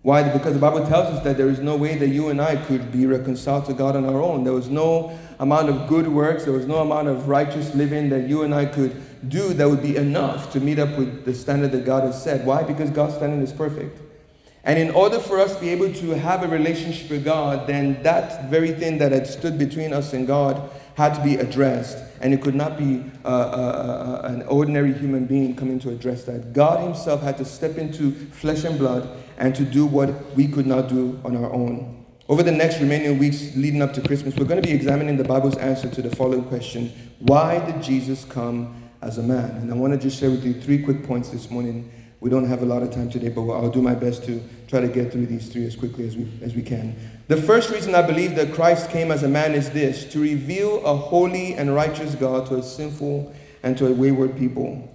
Why? 0.07 0.23
Because 0.23 0.53
the 0.53 0.59
Bible 0.59 0.87
tells 0.87 1.13
us 1.13 1.21
that 1.25 1.35
there 1.35 1.49
is 1.49 1.59
no 1.59 1.75
way 1.75 1.97
that 1.97 2.07
you 2.07 2.29
and 2.29 2.39
I 2.39 2.55
could 2.55 2.93
be 2.93 3.05
reconciled 3.05 3.65
to 3.65 3.73
God 3.73 3.93
on 3.97 4.05
our 4.05 4.21
own. 4.21 4.45
There 4.45 4.53
was 4.53 4.69
no 4.69 5.11
amount 5.37 5.67
of 5.67 5.85
good 5.89 6.07
works, 6.07 6.45
there 6.45 6.53
was 6.53 6.65
no 6.65 6.77
amount 6.77 7.09
of 7.09 7.27
righteous 7.27 7.75
living 7.75 8.07
that 8.11 8.29
you 8.29 8.43
and 8.43 8.55
I 8.55 8.67
could 8.67 8.95
do 9.27 9.53
that 9.55 9.69
would 9.69 9.81
be 9.81 9.97
enough 9.97 10.53
to 10.53 10.61
meet 10.61 10.79
up 10.79 10.97
with 10.97 11.25
the 11.25 11.33
standard 11.33 11.73
that 11.73 11.83
God 11.83 12.03
has 12.03 12.23
set. 12.23 12.45
Why? 12.45 12.63
Because 12.63 12.89
God's 12.89 13.15
standard 13.15 13.43
is 13.43 13.51
perfect. 13.51 13.99
And 14.63 14.79
in 14.79 14.91
order 14.91 15.19
for 15.19 15.41
us 15.41 15.55
to 15.55 15.59
be 15.59 15.71
able 15.71 15.91
to 15.95 16.11
have 16.11 16.41
a 16.41 16.47
relationship 16.47 17.09
with 17.09 17.25
God, 17.25 17.67
then 17.67 18.01
that 18.03 18.49
very 18.49 18.71
thing 18.71 18.99
that 18.99 19.11
had 19.11 19.27
stood 19.27 19.57
between 19.57 19.91
us 19.91 20.13
and 20.13 20.25
God 20.25 20.69
had 20.95 21.15
to 21.15 21.21
be 21.21 21.35
addressed. 21.35 21.97
And 22.21 22.33
it 22.33 22.41
could 22.41 22.55
not 22.55 22.77
be 22.77 23.03
uh, 23.25 23.27
uh, 23.27 24.21
uh, 24.23 24.27
an 24.27 24.43
ordinary 24.43 24.93
human 24.93 25.25
being 25.25 25.53
coming 25.53 25.79
to 25.79 25.89
address 25.89 26.23
that. 26.23 26.53
God 26.53 26.81
Himself 26.81 27.21
had 27.21 27.37
to 27.39 27.45
step 27.45 27.77
into 27.77 28.11
flesh 28.11 28.63
and 28.63 28.79
blood 28.79 29.09
and 29.37 29.55
to 29.55 29.63
do 29.63 29.85
what 29.85 30.35
we 30.35 30.47
could 30.47 30.67
not 30.67 30.89
do 30.89 31.19
on 31.23 31.35
our 31.35 31.51
own. 31.51 32.05
Over 32.29 32.43
the 32.43 32.51
next 32.51 32.79
remaining 32.79 33.17
weeks 33.17 33.55
leading 33.55 33.81
up 33.81 33.93
to 33.93 34.01
Christmas, 34.01 34.35
we're 34.35 34.45
going 34.45 34.61
to 34.61 34.67
be 34.67 34.73
examining 34.73 35.17
the 35.17 35.23
Bible's 35.23 35.57
answer 35.57 35.89
to 35.89 36.01
the 36.01 36.13
following 36.15 36.43
question 36.43 36.91
Why 37.19 37.63
did 37.65 37.81
Jesus 37.81 38.25
come 38.25 38.89
as 39.01 39.17
a 39.17 39.23
man? 39.23 39.51
And 39.57 39.71
I 39.71 39.75
want 39.75 39.93
to 39.93 39.99
just 39.99 40.19
share 40.19 40.29
with 40.29 40.43
you 40.43 40.53
three 40.53 40.83
quick 40.83 41.03
points 41.03 41.29
this 41.29 41.49
morning 41.49 41.91
we 42.19 42.31
don't 42.31 42.47
have 42.47 42.63
a 42.63 42.65
lot 42.65 42.81
of 42.81 42.91
time 42.91 43.09
today, 43.11 43.29
but 43.29 43.47
I'll 43.47 43.69
do 43.69 43.81
my 43.81 43.93
best 43.93 44.23
to 44.25 44.41
try 44.67 44.81
to 44.81 44.87
get 44.87 45.11
through 45.11 45.27
these 45.27 45.49
three 45.49 45.65
as 45.65 45.75
quickly 45.75 46.07
as 46.07 46.17
we, 46.17 46.27
as 46.41 46.55
we 46.55 46.63
can. 46.63 46.95
The 47.27 47.37
first 47.37 47.69
reason 47.69 47.93
I 47.93 48.01
believe 48.01 48.35
that 48.35 48.53
Christ 48.53 48.89
came 48.89 49.11
as 49.11 49.21
a 49.21 49.27
man 49.27 49.53
is 49.53 49.69
this 49.69 50.03
to 50.13 50.19
reveal 50.19 50.83
a 50.83 50.95
holy 50.95 51.53
and 51.53 51.75
righteous 51.75 52.15
God 52.15 52.47
to 52.47 52.55
a 52.55 52.63
sinful 52.63 53.35
and 53.61 53.77
to 53.77 53.87
a 53.87 53.93
wayward 53.93 54.35
people. 54.35 54.91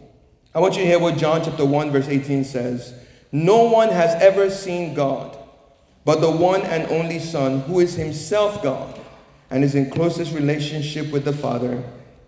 I 0.52 0.58
want 0.58 0.74
you 0.74 0.80
to 0.80 0.86
hear 0.86 0.98
what 0.98 1.16
John 1.16 1.44
chapter 1.44 1.64
1, 1.64 1.92
verse 1.92 2.08
18 2.08 2.44
says 2.44 2.92
No 3.32 3.64
one 3.64 3.88
has 3.88 4.14
ever 4.22 4.50
seen 4.50 4.94
God, 4.94 5.36
but 6.04 6.20
the 6.20 6.30
one 6.30 6.60
and 6.62 6.86
only 6.90 7.18
Son, 7.18 7.60
who 7.60 7.80
is 7.80 7.94
himself 7.94 8.62
God 8.62 9.00
and 9.50 9.64
is 9.64 9.74
in 9.74 9.90
closest 9.90 10.34
relationship 10.34 11.10
with 11.10 11.24
the 11.24 11.32
Father. 11.32 11.82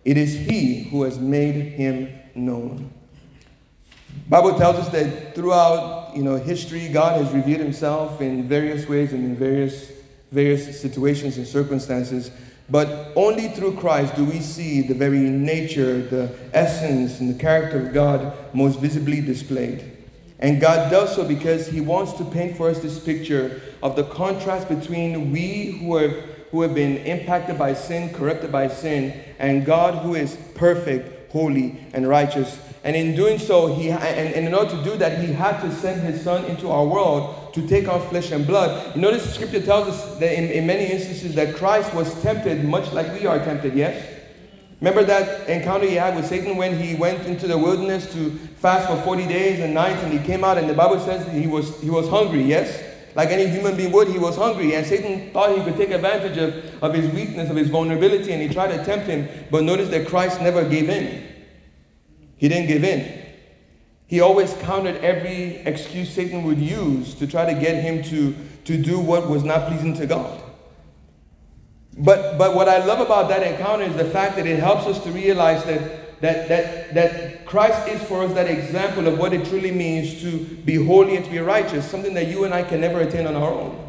It 0.05 0.17
is 0.17 0.35
he 0.35 0.85
who 0.85 1.03
has 1.03 1.19
made 1.19 1.55
him 1.55 2.09
known. 2.35 2.93
Bible 4.29 4.57
tells 4.57 4.77
us 4.77 4.89
that 4.91 5.35
throughout 5.35 6.13
you 6.17 6.23
know 6.23 6.37
history, 6.37 6.89
God 6.89 7.21
has 7.21 7.33
revealed 7.33 7.61
Himself 7.61 8.21
in 8.21 8.49
various 8.49 8.89
ways 8.89 9.13
and 9.13 9.25
in 9.25 9.37
various 9.37 9.91
various 10.31 10.81
situations 10.81 11.37
and 11.37 11.47
circumstances. 11.47 12.31
But 12.71 13.13
only 13.15 13.49
through 13.49 13.77
Christ 13.77 14.17
do 14.17 14.25
we 14.25 14.41
see 14.41 14.81
the 14.81 14.95
very 14.95 15.19
nature, 15.19 16.03
the 16.03 16.35
essence, 16.53 17.21
and 17.21 17.35
the 17.35 17.39
character 17.39 17.87
of 17.87 17.93
God 17.93 18.35
most 18.55 18.81
visibly 18.81 19.21
displayed. 19.21 19.94
And 20.39 20.61
God 20.61 20.91
does 20.91 21.15
so 21.15 21.27
because 21.27 21.69
He 21.69 21.81
wants 21.81 22.13
to 22.15 22.25
paint 22.25 22.57
for 22.57 22.69
us 22.69 22.81
this 22.81 22.99
picture 22.99 23.61
of 23.83 23.97
the 23.97 24.05
contrast 24.05 24.69
between 24.69 25.31
we 25.31 25.79
who 25.79 25.97
have, 25.97 26.13
who 26.51 26.63
have 26.63 26.75
been 26.75 26.99
impacted 26.99 27.59
by 27.59 27.75
sin, 27.75 28.13
corrupted 28.13 28.51
by 28.51 28.69
sin, 28.69 29.19
and 29.39 29.65
God 29.65 30.03
who 30.03 30.15
is 30.15 30.37
perfect, 30.55 31.33
holy, 31.33 31.85
and 31.93 32.09
righteous 32.09 32.59
and 32.85 32.95
in 32.95 33.17
doing 33.17 33.39
so, 33.39 33.75
he, 33.75 33.89
and, 33.89 34.35
and, 34.35 34.47
in 34.47 34.53
order 34.53 34.77
to 34.77 34.85
do 34.85 34.95
that, 34.99 35.25
he 35.25 35.33
had 35.33 35.63
to 35.63 35.75
send 35.75 36.03
his 36.03 36.23
son 36.23 36.45
into 36.45 36.69
our 36.69 36.85
world 36.85 37.55
to 37.55 37.67
take 37.67 37.89
on 37.89 38.07
flesh 38.11 38.31
and 38.31 38.47
blood. 38.47 38.95
You 38.95 39.01
notice 39.01 39.35
scripture 39.35 39.63
tells 39.63 39.89
us 39.89 40.19
that 40.19 40.39
in, 40.39 40.51
in 40.51 40.67
many 40.67 40.93
instances 40.93 41.35
that 41.35 41.57
Christ 41.57 41.95
was 41.95 42.13
tempted 42.21 42.63
much 42.63 42.93
like 42.93 43.11
we 43.19 43.25
are 43.25 43.39
tempted, 43.39 43.75
yes? 43.75 44.21
Remember 44.83 45.03
that 45.05 45.49
encounter 45.49 45.87
he 45.87 45.95
had 45.95 46.15
with 46.15 46.27
Satan 46.27 46.59
when 46.59 46.79
he 46.79 46.95
went 46.95 47.27
into 47.27 47.49
the 47.49 47.57
wilderness 47.57 48.13
to 48.13 48.39
fast 48.65 48.89
for 48.89 48.97
40 49.03 49.27
days 49.27 49.61
and 49.61 49.75
nights 49.75 50.03
and 50.03 50.11
he 50.11 50.19
came 50.19 50.43
out 50.43 50.57
and 50.57 50.67
the 50.67 50.73
Bible 50.73 50.99
says 50.99 51.31
he 51.31 51.47
was, 51.47 51.79
he 51.83 51.91
was 51.91 52.09
hungry, 52.09 52.43
yes? 52.43 52.83
Like 53.15 53.29
any 53.29 53.47
human 53.47 53.77
being 53.77 53.93
would, 53.93 54.09
he 54.09 54.19
was 54.19 54.37
hungry. 54.37 54.75
And 54.75 54.87
Satan 54.87 55.31
thought 55.35 55.55
he 55.55 55.63
could 55.63 55.77
take 55.77 55.91
advantage 55.91 56.39
of, 56.39 56.83
of 56.83 56.95
his 56.95 57.13
weakness, 57.13 57.51
of 57.51 57.57
his 57.57 57.69
vulnerability, 57.69 58.33
and 58.33 58.41
he 58.41 58.49
tried 58.49 58.75
to 58.75 58.83
tempt 58.83 59.07
him. 59.07 59.29
But 59.51 59.65
notice 59.65 59.91
that 59.91 60.09
Christ 60.09 60.41
never 60.41 60.67
gave 60.67 60.89
in. 60.89 61.29
He 62.39 62.49
didn't 62.49 62.69
give 62.69 62.85
in. 62.85 63.27
He 64.07 64.21
always 64.21 64.55
countered 64.55 64.97
every 65.05 65.57
excuse 65.67 66.09
Satan 66.09 66.45
would 66.45 66.59
use 66.59 67.15
to 67.17 67.27
try 67.27 67.45
to 67.53 67.61
get 67.61 67.83
him 67.83 68.03
to, 68.05 68.35
to 68.65 68.83
do 68.83 68.99
what 68.99 69.29
was 69.29 69.45
not 69.45 69.69
pleasing 69.69 69.93
to 69.99 70.07
God. 70.07 70.41
But, 71.99 72.39
but 72.39 72.55
what 72.55 72.71
I 72.71 72.83
love 72.83 73.01
about 73.01 73.29
that 73.29 73.43
encounter 73.43 73.85
is 73.85 73.95
the 73.95 74.07
fact 74.07 74.37
that 74.37 74.47
it 74.47 74.59
helps 74.59 74.87
us 74.87 75.05
to 75.05 75.11
realize 75.11 75.63
that, 75.65 76.04
that, 76.25 76.49
that, 76.49 76.95
that 76.95 77.47
Christ 77.47 77.89
is 77.89 78.03
for 78.03 78.23
us 78.23 78.33
that 78.35 78.49
example 78.49 79.07
of 79.07 79.19
what 79.19 79.33
it 79.33 79.47
truly 79.47 79.71
means 79.71 80.21
to 80.23 80.39
be 80.39 80.75
holy 80.75 81.17
and 81.17 81.25
to 81.25 81.31
be 81.31 81.39
righteous, 81.39 81.89
something 81.89 82.15
that 82.15 82.29
you 82.29 82.45
and 82.45 82.55
I 82.55 82.63
can 82.63 82.81
never 82.81 83.01
attain 83.01 83.27
on 83.27 83.37
our 83.37 83.53
own. 83.53 83.81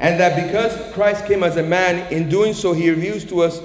And 0.00 0.20
that 0.20 0.46
because 0.46 0.92
Christ 0.94 1.26
came 1.26 1.42
as 1.42 1.56
a 1.56 1.62
man, 1.62 2.12
in 2.12 2.28
doing 2.28 2.54
so, 2.54 2.72
he 2.72 2.90
reveals 2.90 3.24
to 3.26 3.42
us 3.42 3.60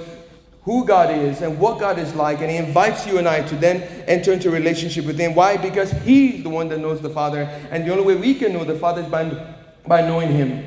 who 0.64 0.86
God 0.86 1.10
is 1.10 1.42
and 1.42 1.58
what 1.58 1.78
God 1.78 1.98
is 1.98 2.14
like, 2.14 2.40
and 2.40 2.50
He 2.50 2.56
invites 2.56 3.06
you 3.06 3.18
and 3.18 3.28
I 3.28 3.42
to 3.42 3.56
then 3.56 3.82
enter 4.08 4.32
into 4.32 4.48
a 4.48 4.52
relationship 4.52 5.04
with 5.04 5.18
Him. 5.18 5.34
Why? 5.34 5.56
Because 5.56 5.92
He's 5.92 6.42
the 6.42 6.48
one 6.48 6.68
that 6.68 6.78
knows 6.78 7.00
the 7.00 7.10
Father, 7.10 7.42
and 7.70 7.86
the 7.86 7.92
only 7.92 8.04
way 8.04 8.16
we 8.16 8.34
can 8.34 8.52
know 8.52 8.64
the 8.64 8.78
Father 8.78 9.02
is 9.02 9.08
by, 9.08 9.54
by 9.86 10.00
knowing 10.00 10.32
Him. 10.32 10.66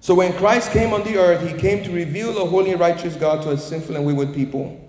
So 0.00 0.14
when 0.14 0.32
Christ 0.34 0.70
came 0.70 0.94
on 0.94 1.02
the 1.02 1.16
earth, 1.16 1.46
He 1.46 1.58
came 1.58 1.82
to 1.84 1.90
reveal 1.92 2.40
a 2.40 2.46
holy 2.46 2.70
and 2.70 2.80
righteous 2.80 3.16
God 3.16 3.42
to 3.42 3.50
a 3.50 3.58
sinful 3.58 3.96
and 3.96 4.06
wayward 4.06 4.32
people, 4.32 4.81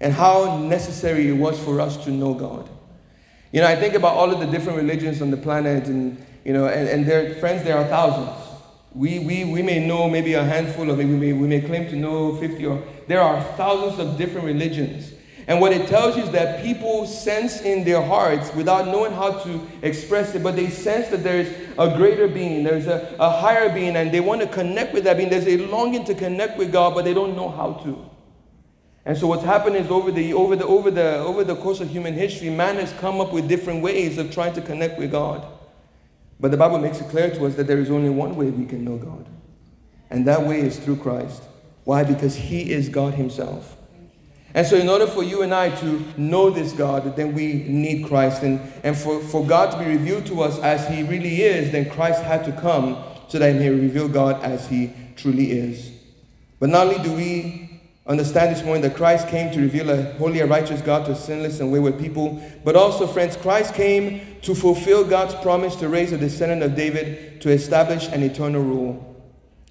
and 0.00 0.12
how 0.12 0.58
necessary 0.58 1.28
it 1.28 1.32
was 1.32 1.58
for 1.58 1.80
us 1.80 2.02
to 2.04 2.10
know 2.10 2.34
God. 2.34 2.68
You 3.52 3.60
know, 3.60 3.68
I 3.68 3.76
think 3.76 3.94
about 3.94 4.14
all 4.14 4.30
of 4.32 4.40
the 4.40 4.46
different 4.46 4.78
religions 4.78 5.22
on 5.22 5.30
the 5.30 5.36
planet, 5.36 5.86
and 5.86 6.24
you 6.44 6.52
know, 6.52 6.66
and, 6.66 6.88
and 6.88 7.06
their 7.06 7.34
friends, 7.36 7.64
there 7.64 7.76
are 7.76 7.86
thousands. 7.86 8.42
We, 8.92 9.18
we, 9.18 9.44
we 9.44 9.62
may 9.62 9.86
know 9.86 10.08
maybe 10.08 10.34
a 10.34 10.44
handful, 10.44 10.90
or 10.90 10.96
maybe 10.96 11.10
we 11.10 11.18
may, 11.18 11.32
we 11.32 11.48
may 11.48 11.60
claim 11.60 11.88
to 11.90 11.96
know 11.96 12.36
50, 12.36 12.66
or 12.66 12.82
there 13.08 13.20
are 13.20 13.42
thousands 13.56 13.98
of 13.98 14.16
different 14.16 14.46
religions. 14.46 15.12
And 15.48 15.60
what 15.60 15.72
it 15.72 15.86
tells 15.86 16.16
you 16.16 16.24
is 16.24 16.30
that 16.32 16.64
people 16.64 17.06
sense 17.06 17.60
in 17.60 17.84
their 17.84 18.02
hearts, 18.02 18.52
without 18.54 18.86
knowing 18.88 19.12
how 19.12 19.38
to 19.44 19.60
express 19.82 20.34
it, 20.34 20.42
but 20.42 20.56
they 20.56 20.68
sense 20.68 21.08
that 21.08 21.22
there's 21.22 21.48
a 21.78 21.96
greater 21.96 22.26
being, 22.26 22.64
there's 22.64 22.86
a, 22.88 23.14
a 23.20 23.30
higher 23.30 23.72
being, 23.72 23.96
and 23.96 24.12
they 24.12 24.20
want 24.20 24.40
to 24.40 24.48
connect 24.48 24.92
with 24.92 25.04
that 25.04 25.16
being. 25.16 25.30
There's 25.30 25.46
a 25.46 25.58
longing 25.68 26.04
to 26.06 26.14
connect 26.14 26.58
with 26.58 26.72
God, 26.72 26.94
but 26.94 27.04
they 27.04 27.14
don't 27.14 27.36
know 27.36 27.48
how 27.48 27.74
to. 27.84 28.10
And 29.06 29.16
so 29.16 29.28
what's 29.28 29.44
happened 29.44 29.76
is 29.76 29.88
over 29.88 30.10
the 30.10 30.34
over 30.34 30.56
the 30.56 30.66
over 30.66 30.90
the 30.90 31.18
over 31.18 31.44
the 31.44 31.54
course 31.54 31.80
of 31.80 31.88
human 31.88 32.12
history, 32.12 32.50
man 32.50 32.74
has 32.74 32.92
come 32.94 33.20
up 33.20 33.32
with 33.32 33.48
different 33.48 33.80
ways 33.80 34.18
of 34.18 34.32
trying 34.32 34.52
to 34.54 34.60
connect 34.60 34.98
with 34.98 35.12
God. 35.12 35.46
But 36.40 36.50
the 36.50 36.56
Bible 36.56 36.78
makes 36.78 37.00
it 37.00 37.08
clear 37.08 37.30
to 37.30 37.46
us 37.46 37.54
that 37.54 37.68
there 37.68 37.78
is 37.78 37.88
only 37.88 38.10
one 38.10 38.34
way 38.34 38.50
we 38.50 38.66
can 38.66 38.84
know 38.84 38.98
God. 38.98 39.26
And 40.10 40.26
that 40.26 40.42
way 40.42 40.60
is 40.60 40.78
through 40.80 40.96
Christ. 40.96 41.44
Why? 41.84 42.02
Because 42.02 42.34
He 42.34 42.72
is 42.72 42.88
God 42.88 43.14
Himself. 43.14 43.76
And 44.54 44.66
so, 44.66 44.74
in 44.74 44.88
order 44.88 45.06
for 45.06 45.22
you 45.22 45.42
and 45.42 45.54
I 45.54 45.70
to 45.76 46.04
know 46.16 46.50
this 46.50 46.72
God, 46.72 47.14
then 47.14 47.32
we 47.32 47.64
need 47.68 48.06
Christ. 48.06 48.42
And, 48.42 48.60
and 48.82 48.96
for, 48.96 49.20
for 49.20 49.46
God 49.46 49.70
to 49.70 49.78
be 49.78 49.84
revealed 49.84 50.26
to 50.26 50.42
us 50.42 50.58
as 50.58 50.88
He 50.88 51.04
really 51.04 51.42
is, 51.42 51.70
then 51.70 51.88
Christ 51.90 52.22
had 52.22 52.44
to 52.46 52.52
come 52.52 53.04
so 53.28 53.38
that 53.38 53.52
He 53.52 53.58
may 53.60 53.70
reveal 53.70 54.08
God 54.08 54.42
as 54.42 54.66
He 54.66 54.92
truly 55.14 55.52
is. 55.52 55.92
But 56.58 56.70
not 56.70 56.88
only 56.88 57.02
do 57.02 57.12
we 57.14 57.65
understand 58.06 58.54
this 58.54 58.64
morning 58.64 58.82
that 58.82 58.96
Christ 58.96 59.28
came 59.28 59.52
to 59.52 59.60
reveal 59.60 59.90
a 59.90 60.02
holy 60.14 60.40
and 60.40 60.48
righteous 60.48 60.80
God 60.80 61.06
to 61.06 61.16
sinless 61.16 61.60
and 61.60 61.72
wayward 61.72 61.98
people. 61.98 62.40
But 62.64 62.76
also, 62.76 63.06
friends, 63.06 63.36
Christ 63.36 63.74
came 63.74 64.36
to 64.42 64.54
fulfill 64.54 65.04
God's 65.04 65.34
promise 65.36 65.74
to 65.76 65.88
raise 65.88 66.12
a 66.12 66.18
descendant 66.18 66.62
of 66.62 66.76
David 66.76 67.40
to 67.40 67.50
establish 67.50 68.06
an 68.08 68.22
eternal 68.22 68.62
rule. 68.62 69.16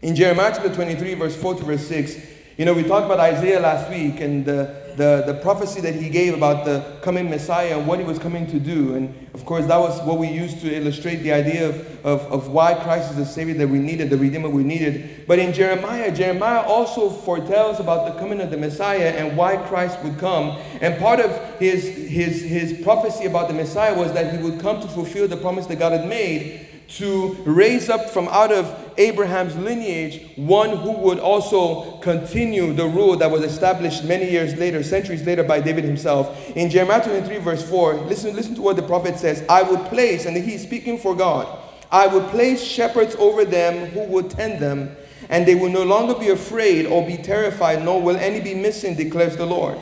In 0.01 0.15
Jeremiah 0.15 0.51
chapter 0.53 0.73
23, 0.73 1.13
verse 1.15 1.35
4 1.35 1.55
to 1.55 1.63
verse 1.63 1.87
6, 1.87 2.17
you 2.57 2.65
know, 2.65 2.73
we 2.73 2.83
talked 2.83 3.05
about 3.05 3.19
Isaiah 3.19 3.59
last 3.59 3.89
week 3.89 4.19
and 4.19 4.45
the 4.45 4.84
the, 4.97 5.23
the 5.25 5.33
prophecy 5.35 5.81
that 5.81 5.95
he 5.95 6.09
gave 6.09 6.33
about 6.33 6.65
the 6.65 6.97
coming 7.01 7.29
Messiah 7.29 7.77
and 7.77 7.87
what 7.87 7.99
he 7.99 8.05
was 8.05 8.19
coming 8.19 8.47
to 8.47 8.59
do. 8.59 8.95
And 8.95 9.27
of 9.33 9.45
course, 9.45 9.65
that 9.67 9.77
was 9.77 10.01
what 10.01 10.17
we 10.17 10.27
used 10.27 10.61
to 10.61 10.73
illustrate 10.73 11.17
the 11.17 11.33
idea 11.33 11.69
of, 11.69 12.05
of, 12.05 12.21
of 12.31 12.47
why 12.49 12.73
Christ 12.75 13.11
is 13.11 13.17
the 13.17 13.25
Savior 13.25 13.53
that 13.55 13.67
we 13.67 13.79
needed, 13.79 14.09
the 14.09 14.17
Redeemer 14.17 14.49
we 14.49 14.63
needed. 14.63 15.25
But 15.27 15.39
in 15.39 15.53
Jeremiah, 15.53 16.13
Jeremiah 16.15 16.61
also 16.61 17.09
foretells 17.09 17.79
about 17.79 18.13
the 18.13 18.19
coming 18.19 18.41
of 18.41 18.51
the 18.51 18.57
Messiah 18.57 19.09
and 19.09 19.37
why 19.37 19.57
Christ 19.57 20.01
would 20.03 20.17
come. 20.19 20.57
And 20.81 20.97
part 20.99 21.19
of 21.19 21.59
his, 21.59 21.83
his, 21.85 22.41
his 22.41 22.81
prophecy 22.83 23.25
about 23.25 23.47
the 23.47 23.53
Messiah 23.53 23.97
was 23.97 24.13
that 24.13 24.35
he 24.35 24.43
would 24.43 24.59
come 24.59 24.81
to 24.81 24.87
fulfill 24.87 25.27
the 25.27 25.37
promise 25.37 25.65
that 25.67 25.79
God 25.79 25.91
had 25.91 26.07
made 26.07 26.67
to 26.87 27.35
raise 27.45 27.89
up 27.89 28.09
from 28.09 28.27
out 28.27 28.51
of 28.51 28.84
Abraham's 28.97 29.55
lineage 29.55 30.35
one 30.35 30.77
who 30.77 30.91
would 30.91 31.19
also 31.19 31.97
continue 31.99 32.73
the 32.73 32.85
rule 32.85 33.15
that 33.17 33.29
was 33.29 33.41
established 33.43 34.03
many 34.03 34.29
years 34.29 34.55
later, 34.57 34.83
centuries 34.83 35.25
later, 35.25 35.43
by 35.43 35.59
David 35.59 35.83
himself. 35.83 36.49
In 36.55 36.69
Jeremiah 36.69 37.03
23, 37.03 37.37
verse 37.37 37.67
4, 37.69 37.95
listen, 38.05 38.35
listen 38.35 38.55
to 38.55 38.61
what 38.61 38.75
the 38.75 38.83
prophet 38.83 39.17
says 39.17 39.43
I 39.49 39.63
would 39.63 39.81
place, 39.85 40.25
and 40.25 40.37
he's 40.37 40.63
speaking 40.63 40.97
for 40.97 41.15
God, 41.15 41.47
I 41.91 42.07
would 42.07 42.27
place 42.29 42.63
shepherds 42.63 43.15
over 43.15 43.45
them 43.45 43.87
who 43.91 44.03
would 44.05 44.29
tend 44.29 44.61
them, 44.61 44.95
and 45.29 45.45
they 45.45 45.55
will 45.55 45.69
no 45.69 45.83
longer 45.83 46.15
be 46.15 46.29
afraid 46.29 46.85
or 46.85 47.05
be 47.05 47.17
terrified, 47.17 47.83
nor 47.83 48.01
will 48.01 48.17
any 48.17 48.39
be 48.39 48.53
missing, 48.53 48.95
declares 48.95 49.35
the 49.35 49.45
Lord. 49.45 49.77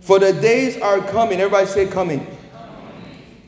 For 0.00 0.18
the 0.18 0.32
days 0.32 0.80
are 0.80 1.00
coming, 1.00 1.40
everybody 1.40 1.66
say 1.66 1.86
coming 1.86 2.37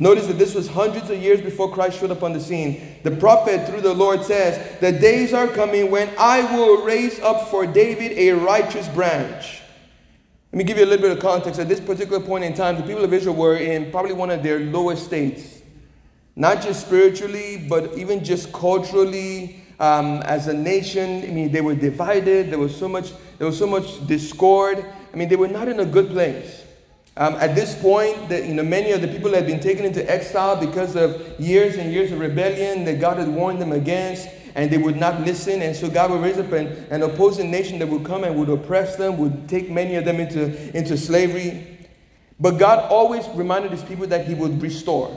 Notice 0.01 0.27
that 0.29 0.39
this 0.39 0.55
was 0.55 0.67
hundreds 0.67 1.11
of 1.11 1.23
years 1.23 1.43
before 1.43 1.71
Christ 1.71 2.01
showed 2.01 2.11
up 2.11 2.23
on 2.23 2.33
the 2.33 2.41
scene. 2.41 2.97
The 3.03 3.11
prophet, 3.11 3.69
through 3.69 3.83
the 3.83 3.93
Lord, 3.93 4.25
says, 4.25 4.81
The 4.81 4.93
days 4.93 5.35
are 5.35 5.47
coming 5.47 5.91
when 5.91 6.09
I 6.19 6.57
will 6.57 6.83
raise 6.83 7.21
up 7.21 7.49
for 7.49 7.67
David 7.67 8.13
a 8.19 8.33
righteous 8.33 8.89
branch. 8.89 9.61
Let 10.53 10.57
me 10.57 10.65
give 10.65 10.79
you 10.79 10.85
a 10.85 10.87
little 10.87 11.07
bit 11.07 11.15
of 11.15 11.23
context. 11.23 11.61
At 11.61 11.69
this 11.69 11.81
particular 11.81 12.19
point 12.19 12.45
in 12.45 12.55
time, 12.55 12.77
the 12.77 12.83
people 12.83 13.05
of 13.05 13.13
Israel 13.13 13.37
were 13.37 13.57
in 13.57 13.91
probably 13.91 14.15
one 14.15 14.31
of 14.31 14.43
their 14.43 14.59
lowest 14.61 15.05
states. 15.05 15.61
Not 16.35 16.63
just 16.63 16.87
spiritually, 16.87 17.67
but 17.69 17.99
even 17.99 18.25
just 18.25 18.53
culturally, 18.55 19.61
um, 19.81 20.23
as 20.23 20.47
a 20.47 20.55
nation. 20.55 21.25
I 21.25 21.27
mean, 21.27 21.53
they 21.53 21.61
were 21.61 21.75
divided. 21.75 22.51
There 22.51 22.59
was 22.59 22.75
so 22.75 22.89
much, 22.89 23.13
there 23.37 23.47
was 23.47 23.59
so 23.59 23.67
much 23.67 24.07
discord. 24.07 24.83
I 25.13 25.17
mean, 25.17 25.29
they 25.29 25.37
were 25.37 25.49
not 25.49 25.69
in 25.69 25.81
a 25.81 25.85
good 25.85 26.09
place. 26.09 26.60
Um, 27.17 27.35
at 27.35 27.55
this 27.55 27.75
point, 27.81 28.29
the, 28.29 28.47
you 28.47 28.55
know, 28.55 28.63
many 28.63 28.93
of 28.93 29.03
the 29.03 29.09
people 29.09 29.35
had 29.35 29.47
been 29.47 29.61
taken 29.61 29.85
into 29.85 30.09
exile 30.11 30.57
because 30.57 30.97
of 30.97 31.39
years 31.41 31.77
and 31.77 31.93
years 31.93 32.13
of 32.13 32.21
rebellion 32.21 32.85
that 32.85 33.01
God 33.01 33.19
had 33.19 33.29
warned 33.29 33.61
them 33.61 33.73
against, 33.73 34.29
and 34.55 34.71
they 34.71 34.79
would 34.79 34.97
not 34.97 35.21
listen. 35.23 35.61
And 35.61 35.75
so 35.77 35.91
God 35.91 36.11
would 36.11 36.23
raise 36.23 36.39
up 36.39 36.53
an, 36.53 36.69
an 36.91 37.03
opposing 37.03 37.51
nation 37.51 37.79
that 37.81 37.89
would 37.89 38.05
come 38.05 38.25
and 38.25 38.37
would 38.37 38.49
oppress 38.49 38.97
them, 38.97 39.19
would 39.19 39.49
take 39.49 39.71
many 39.71 39.97
of 39.97 40.05
them 40.05 40.21
into, 40.21 40.77
into 40.77 40.97
slavery. 40.97 41.79
But 42.39 42.53
God 42.53 42.91
always 42.91 43.29
reminded 43.35 43.73
his 43.73 43.83
people 43.83 44.07
that 44.07 44.27
he 44.27 44.35
would 44.35 44.63
restore, 44.63 45.15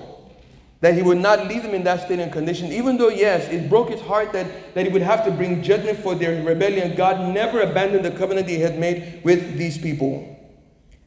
that 0.81 0.95
he 0.95 1.01
would 1.01 1.19
not 1.19 1.47
leave 1.47 1.63
them 1.63 1.73
in 1.73 1.83
that 1.85 2.05
state 2.05 2.19
and 2.19 2.33
condition. 2.33 2.71
Even 2.71 2.97
though, 2.97 3.09
yes, 3.09 3.47
it 3.49 3.69
broke 3.69 3.89
his 3.89 4.01
heart 4.01 4.33
that, 4.33 4.73
that 4.73 4.85
he 4.85 4.91
would 4.91 5.03
have 5.03 5.23
to 5.25 5.31
bring 5.31 5.63
judgment 5.63 5.99
for 5.99 6.15
their 6.15 6.43
rebellion, 6.43 6.95
God 6.95 7.33
never 7.33 7.61
abandoned 7.61 8.03
the 8.03 8.11
covenant 8.11 8.49
he 8.49 8.59
had 8.59 8.77
made 8.77 9.21
with 9.23 9.57
these 9.57 9.77
people. 9.77 10.32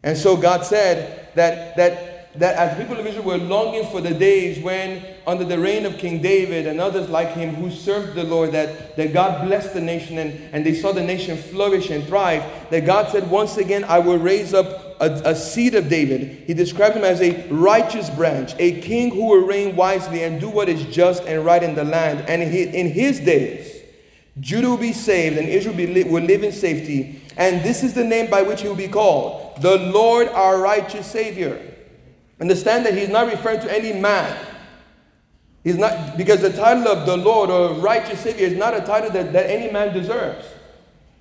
And 0.07 0.17
so 0.17 0.37
God 0.37 0.65
said 0.65 1.35
that, 1.35 1.77
that, 1.77 2.39
that 2.39 2.55
as 2.55 2.79
people 2.79 2.97
of 2.97 3.05
Israel 3.05 3.25
were 3.25 3.39
longing 3.39 3.91
for 3.91 4.01
the 4.01 4.15
days 4.15 4.63
when, 4.63 5.05
under 5.27 5.43
the 5.43 5.59
reign 5.59 5.85
of 5.85 5.99
King 5.99 6.23
David 6.23 6.69
and 6.69 6.81
others 6.81 7.09
like 7.09 7.33
him 7.33 7.57
who 7.57 7.73
served 7.73 8.15
the 8.15 8.23
Lord, 8.23 8.53
that, 8.53 8.95
that 8.95 9.13
God 9.13 9.45
blessed 9.45 9.75
the 9.75 9.81
nation 9.81 10.19
and, 10.19 10.33
and 10.55 10.65
they 10.65 10.75
saw 10.75 10.93
the 10.93 11.03
nation 11.03 11.37
flourish 11.37 11.91
and 11.91 12.05
thrive, 12.05 12.45
that 12.71 12.87
God 12.87 13.11
said, 13.11 13.29
Once 13.29 13.57
again, 13.57 13.83
I 13.83 13.99
will 13.99 14.17
raise 14.17 14.55
up 14.55 14.97
a, 15.01 15.11
a, 15.31 15.35
seed 15.35 15.75
of 15.75 15.89
David. 15.89 16.45
He 16.47 16.55
described 16.55 16.95
him 16.95 17.03
as 17.03 17.21
a 17.21 17.45
righteous 17.49 18.09
branch, 18.09 18.55
a 18.61 18.81
king 18.83 19.11
who 19.11 19.27
will 19.27 19.45
reign 19.45 19.75
wisely 19.75 20.23
and 20.23 20.41
do 20.41 20.49
what 20.49 20.69
is 20.69 20.85
just 20.87 21.25
and 21.25 21.45
right 21.45 21.65
in 21.65 21.75
the 21.75 21.85
land. 21.85 22.21
And 22.29 22.45
he, 22.45 22.63
in 22.63 22.91
his 22.91 23.19
days, 23.19 23.76
Judah 24.41 24.69
will 24.71 24.77
be 24.77 24.93
saved 24.93 25.39
and 25.39 25.49
Israel 25.49 25.75
will, 25.75 25.87
be, 25.87 26.05
will 26.05 26.23
live 26.23 26.43
in 26.43 26.53
safety. 26.53 27.23
And 27.37 27.63
this 27.63 27.83
is 27.83 27.95
the 27.95 28.05
name 28.05 28.31
by 28.31 28.43
which 28.43 28.63
he 28.63 28.69
will 28.69 28.75
be 28.75 28.89
called 28.89 29.61
the 29.61 29.79
Lord 29.79 30.29
our 30.29 30.61
righteous 30.61 31.07
Savior. 31.07 31.75
Understand 32.41 32.85
that 32.85 32.95
he's 32.95 33.09
not 33.09 33.27
referring 33.27 33.61
to 33.61 33.75
any 33.75 33.99
man. 33.99 34.37
He's 35.65 35.77
not, 35.77 36.17
because 36.17 36.43
the 36.43 36.53
title 36.53 36.89
of 36.89 37.07
the 37.07 37.17
Lord 37.17 37.51
or 37.51 37.75
righteous 37.75 38.21
Savior 38.21 38.47
is 38.47 38.57
not 38.57 38.75
a 38.75 38.81
title 38.81 39.11
that, 39.11 39.33
that 39.33 39.51
any 39.51 39.73
man 39.73 39.93
deserves. 39.95 40.47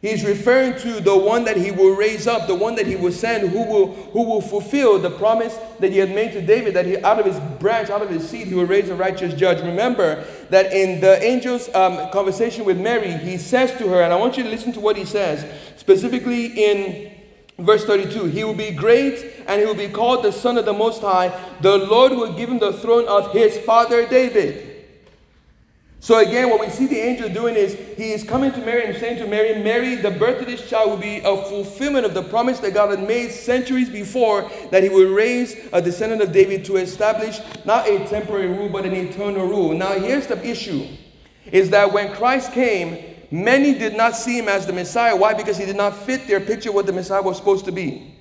He's 0.01 0.23
referring 0.23 0.77
to 0.81 0.99
the 0.99 1.17
one 1.17 1.45
that 1.45 1.57
he 1.57 1.71
will 1.71 1.95
raise 1.95 2.27
up, 2.27 2.47
the 2.47 2.53
one 2.53 2.75
that 2.75 2.85
he 2.85 2.95
will 2.95 3.11
send, 3.11 3.49
who 3.49 3.63
will, 3.63 3.93
who 3.93 4.23
will 4.23 4.41
fulfill 4.41 4.99
the 4.99 5.09
promise 5.09 5.57
that 5.79 5.91
he 5.91 5.97
had 5.97 6.13
made 6.13 6.33
to 6.33 6.41
David, 6.41 6.75
that 6.75 6.85
he, 6.85 6.97
out 6.99 7.19
of 7.19 7.25
his 7.25 7.39
branch, 7.59 7.89
out 7.89 8.03
of 8.03 8.09
his 8.09 8.29
seed, 8.29 8.47
he 8.47 8.53
will 8.53 8.67
raise 8.67 8.89
a 8.89 8.95
righteous 8.95 9.33
judge. 9.33 9.63
Remember 9.63 10.23
that 10.51 10.71
in 10.71 11.01
the 11.01 11.17
angel's 11.23 11.73
um, 11.73 12.11
conversation 12.11 12.65
with 12.65 12.79
Mary, 12.79 13.13
he 13.13 13.37
says 13.37 13.71
to 13.79 13.87
her, 13.87 14.03
and 14.03 14.13
I 14.13 14.17
want 14.17 14.37
you 14.37 14.43
to 14.43 14.49
listen 14.49 14.71
to 14.73 14.79
what 14.79 14.95
he 14.95 15.05
says, 15.05 15.43
specifically 15.77 16.45
in 16.47 17.11
verse 17.57 17.85
32 17.85 18.25
He 18.25 18.43
will 18.43 18.53
be 18.53 18.71
great, 18.71 19.43
and 19.47 19.59
he 19.59 19.65
will 19.65 19.73
be 19.73 19.89
called 19.89 20.23
the 20.23 20.31
Son 20.31 20.57
of 20.57 20.65
the 20.65 20.73
Most 20.73 21.01
High. 21.01 21.29
The 21.61 21.77
Lord 21.77 22.11
will 22.11 22.33
give 22.33 22.49
him 22.49 22.59
the 22.59 22.73
throne 22.73 23.07
of 23.07 23.31
his 23.31 23.57
father 23.59 24.07
David. 24.07 24.74
So 26.05 26.19
again, 26.19 26.51
what 26.51 26.59
we 26.59 26.69
see 26.69 26.85
the 26.85 26.99
angel 26.99 27.29
doing 27.29 27.55
is 27.55 27.73
he 27.97 28.11
is 28.11 28.23
coming 28.23 28.51
to 28.51 28.59
Mary 28.59 28.85
and 28.85 28.95
saying 28.95 29.17
to 29.17 29.27
Mary, 29.27 29.63
Mary, 29.63 29.95
the 29.95 30.11
birth 30.11 30.39
of 30.39 30.45
this 30.45 30.69
child 30.69 30.91
will 30.91 30.97
be 30.97 31.17
a 31.17 31.35
fulfillment 31.35 32.05
of 32.05 32.13
the 32.13 32.21
promise 32.21 32.59
that 32.59 32.75
God 32.75 32.91
had 32.91 33.07
made 33.07 33.31
centuries 33.31 33.89
before 33.89 34.47
that 34.69 34.83
he 34.83 34.89
will 34.89 35.11
raise 35.11 35.55
a 35.73 35.81
descendant 35.81 36.21
of 36.21 36.31
David 36.31 36.63
to 36.65 36.75
establish 36.75 37.39
not 37.65 37.89
a 37.89 38.05
temporary 38.05 38.45
rule, 38.45 38.69
but 38.69 38.85
an 38.85 38.93
eternal 38.93 39.47
rule. 39.47 39.73
Now 39.73 39.93
here's 39.97 40.27
the 40.27 40.47
issue, 40.47 40.85
is 41.51 41.71
that 41.71 41.91
when 41.91 42.13
Christ 42.13 42.51
came, 42.51 43.15
many 43.31 43.73
did 43.73 43.97
not 43.97 44.15
see 44.15 44.37
him 44.37 44.47
as 44.47 44.67
the 44.67 44.73
Messiah. 44.73 45.15
Why? 45.15 45.33
Because 45.33 45.57
he 45.57 45.65
did 45.65 45.75
not 45.75 45.97
fit 45.97 46.27
their 46.27 46.39
picture 46.39 46.69
of 46.69 46.75
what 46.75 46.85
the 46.85 46.93
Messiah 46.93 47.23
was 47.23 47.37
supposed 47.37 47.65
to 47.65 47.71
be. 47.71 48.13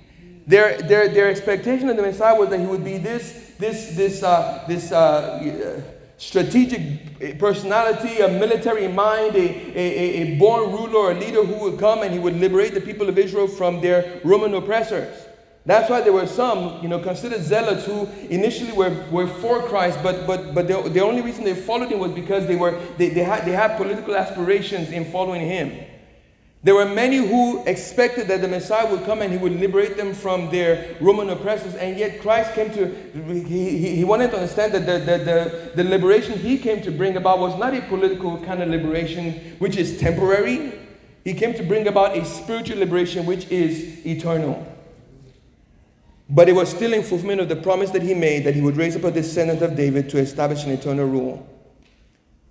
Their, 0.47 0.81
their, 0.81 1.07
their 1.07 1.29
expectation 1.29 1.87
of 1.89 1.97
the 1.97 2.01
Messiah 2.01 2.33
was 2.33 2.49
that 2.49 2.59
he 2.59 2.65
would 2.65 2.83
be 2.83 2.97
this, 2.97 3.53
this, 3.59 3.95
this, 3.95 4.23
uh, 4.23 4.65
this 4.67 4.91
uh, 4.91 5.83
strategic 6.17 7.39
personality, 7.39 8.19
a 8.19 8.27
military 8.27 8.87
mind, 8.87 9.35
a, 9.35 9.77
a, 9.77 10.21
a 10.21 10.37
born 10.37 10.71
ruler 10.71 11.11
or 11.11 11.13
leader 11.13 11.43
who 11.43 11.55
would 11.63 11.79
come 11.79 12.03
and 12.03 12.13
he 12.13 12.19
would 12.19 12.35
liberate 12.35 12.73
the 12.73 12.81
people 12.81 13.09
of 13.09 13.17
Israel 13.17 13.47
from 13.47 13.81
their 13.81 14.21
Roman 14.23 14.53
oppressors. 14.53 15.25
That's 15.65 15.89
why 15.89 16.01
there 16.01 16.13
were 16.13 16.27
some, 16.27 16.81
you 16.83 16.87
know, 16.87 16.99
considered 16.99 17.41
zealots 17.41 17.85
who 17.85 18.05
initially 18.29 18.71
were, 18.71 19.03
were 19.09 19.25
for 19.27 19.63
Christ, 19.63 19.97
but, 20.03 20.27
but, 20.27 20.53
but 20.53 20.67
the, 20.67 20.81
the 20.89 21.01
only 21.01 21.21
reason 21.23 21.43
they 21.43 21.55
followed 21.55 21.91
him 21.91 21.99
was 21.99 22.11
because 22.11 22.45
they, 22.45 22.55
were, 22.55 22.79
they, 22.97 23.09
they, 23.09 23.23
had, 23.23 23.45
they 23.45 23.51
had 23.51 23.75
political 23.75 24.15
aspirations 24.15 24.91
in 24.91 25.05
following 25.05 25.41
him. 25.41 25.71
There 26.65 26.73
were 26.73 26.87
many 26.87 27.17
who 27.17 27.63
expected 27.65 28.27
that 28.29 28.41
the 28.41 28.47
Messiah 28.47 28.89
would 28.89 29.05
come 29.05 29.21
and 29.21 29.31
he 29.31 29.37
would 29.37 29.59
liberate 29.59 29.97
them 29.97 30.15
from 30.15 30.49
their 30.49 30.95
Roman 30.99 31.29
oppressors, 31.29 31.75
and 31.75 31.95
yet 31.95 32.19
Christ 32.21 32.55
came 32.55 32.71
to, 32.73 32.87
he, 33.47 33.97
he, 33.97 34.03
wanted 34.03 34.31
to 34.31 34.37
understand 34.37 34.73
that 34.73 34.87
the, 34.87 34.97
the, 34.97 35.23
the, 35.23 35.71
the 35.75 35.83
liberation 35.87 36.39
he 36.39 36.57
came 36.57 36.81
to 36.81 36.89
bring 36.89 37.17
about 37.17 37.37
was 37.37 37.55
not 37.59 37.75
a 37.75 37.81
political 37.81 38.43
kind 38.45 38.63
of 38.63 38.69
liberation 38.69 39.55
which 39.59 39.77
is 39.77 39.99
temporary. 39.99 40.73
He 41.23 41.35
came 41.35 41.53
to 41.53 41.61
bring 41.61 41.87
about 41.87 42.17
a 42.17 42.25
spiritual 42.25 42.79
liberation 42.79 43.27
which 43.27 43.47
is 43.49 44.03
eternal. 44.03 44.65
But 46.27 46.49
it 46.49 46.53
was 46.53 46.67
still 46.67 46.93
in 46.93 47.03
fulfillment 47.03 47.41
of 47.41 47.47
the 47.47 47.57
promise 47.57 47.91
that 47.91 48.01
he 48.01 48.15
made 48.15 48.43
that 48.45 48.55
he 48.55 48.61
would 48.61 48.75
raise 48.75 48.95
up 48.95 49.03
a 49.03 49.11
descendant 49.11 49.61
of 49.61 49.75
David 49.75 50.09
to 50.09 50.17
establish 50.17 50.63
an 50.63 50.71
eternal 50.71 51.05
rule. 51.05 51.47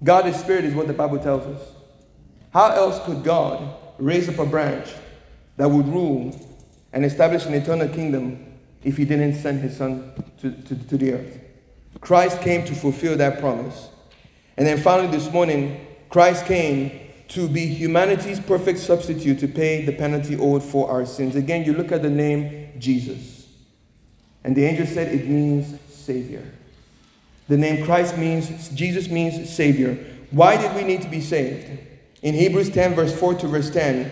God 0.04 0.28
is 0.28 0.36
spirit, 0.36 0.64
is 0.64 0.72
what 0.72 0.86
the 0.86 0.92
Bible 0.92 1.18
tells 1.18 1.44
us. 1.46 1.68
How 2.52 2.68
else 2.68 3.04
could 3.04 3.24
God 3.24 3.80
raise 3.98 4.28
up 4.28 4.38
a 4.38 4.46
branch 4.46 4.88
that 5.56 5.68
would 5.68 5.86
rule 5.88 6.38
and 6.92 7.04
establish 7.04 7.46
an 7.46 7.54
eternal 7.54 7.88
kingdom 7.88 8.54
if 8.82 8.96
he 8.96 9.04
didn't 9.04 9.34
send 9.34 9.60
his 9.60 9.76
son 9.76 10.12
to, 10.40 10.50
to, 10.50 10.74
to 10.88 10.96
the 10.96 11.12
earth. 11.12 11.38
Christ 12.00 12.40
came 12.40 12.64
to 12.66 12.74
fulfill 12.74 13.16
that 13.16 13.40
promise. 13.40 13.88
And 14.56 14.66
then 14.66 14.78
finally, 14.78 15.08
this 15.08 15.32
morning, 15.32 15.86
Christ 16.08 16.46
came 16.46 17.00
to 17.28 17.48
be 17.48 17.66
humanity's 17.66 18.38
perfect 18.38 18.78
substitute 18.78 19.40
to 19.40 19.48
pay 19.48 19.84
the 19.84 19.92
penalty 19.92 20.36
owed 20.36 20.62
for 20.62 20.90
our 20.90 21.06
sins. 21.06 21.34
Again, 21.34 21.64
you 21.64 21.72
look 21.72 21.90
at 21.90 22.02
the 22.02 22.10
name 22.10 22.78
Jesus. 22.78 23.46
And 24.44 24.54
the 24.54 24.64
angel 24.64 24.86
said 24.86 25.12
it 25.12 25.26
means 25.26 25.80
Savior. 25.88 26.44
The 27.48 27.56
name 27.56 27.84
Christ 27.84 28.18
means, 28.18 28.68
Jesus 28.70 29.08
means 29.08 29.52
Savior. 29.52 29.94
Why 30.30 30.56
did 30.56 30.74
we 30.74 30.84
need 30.84 31.02
to 31.02 31.08
be 31.08 31.20
saved? 31.20 31.80
In 32.24 32.34
Hebrews 32.34 32.70
10, 32.70 32.94
verse 32.94 33.14
4 33.14 33.34
to 33.34 33.48
verse 33.48 33.68
10, 33.68 34.10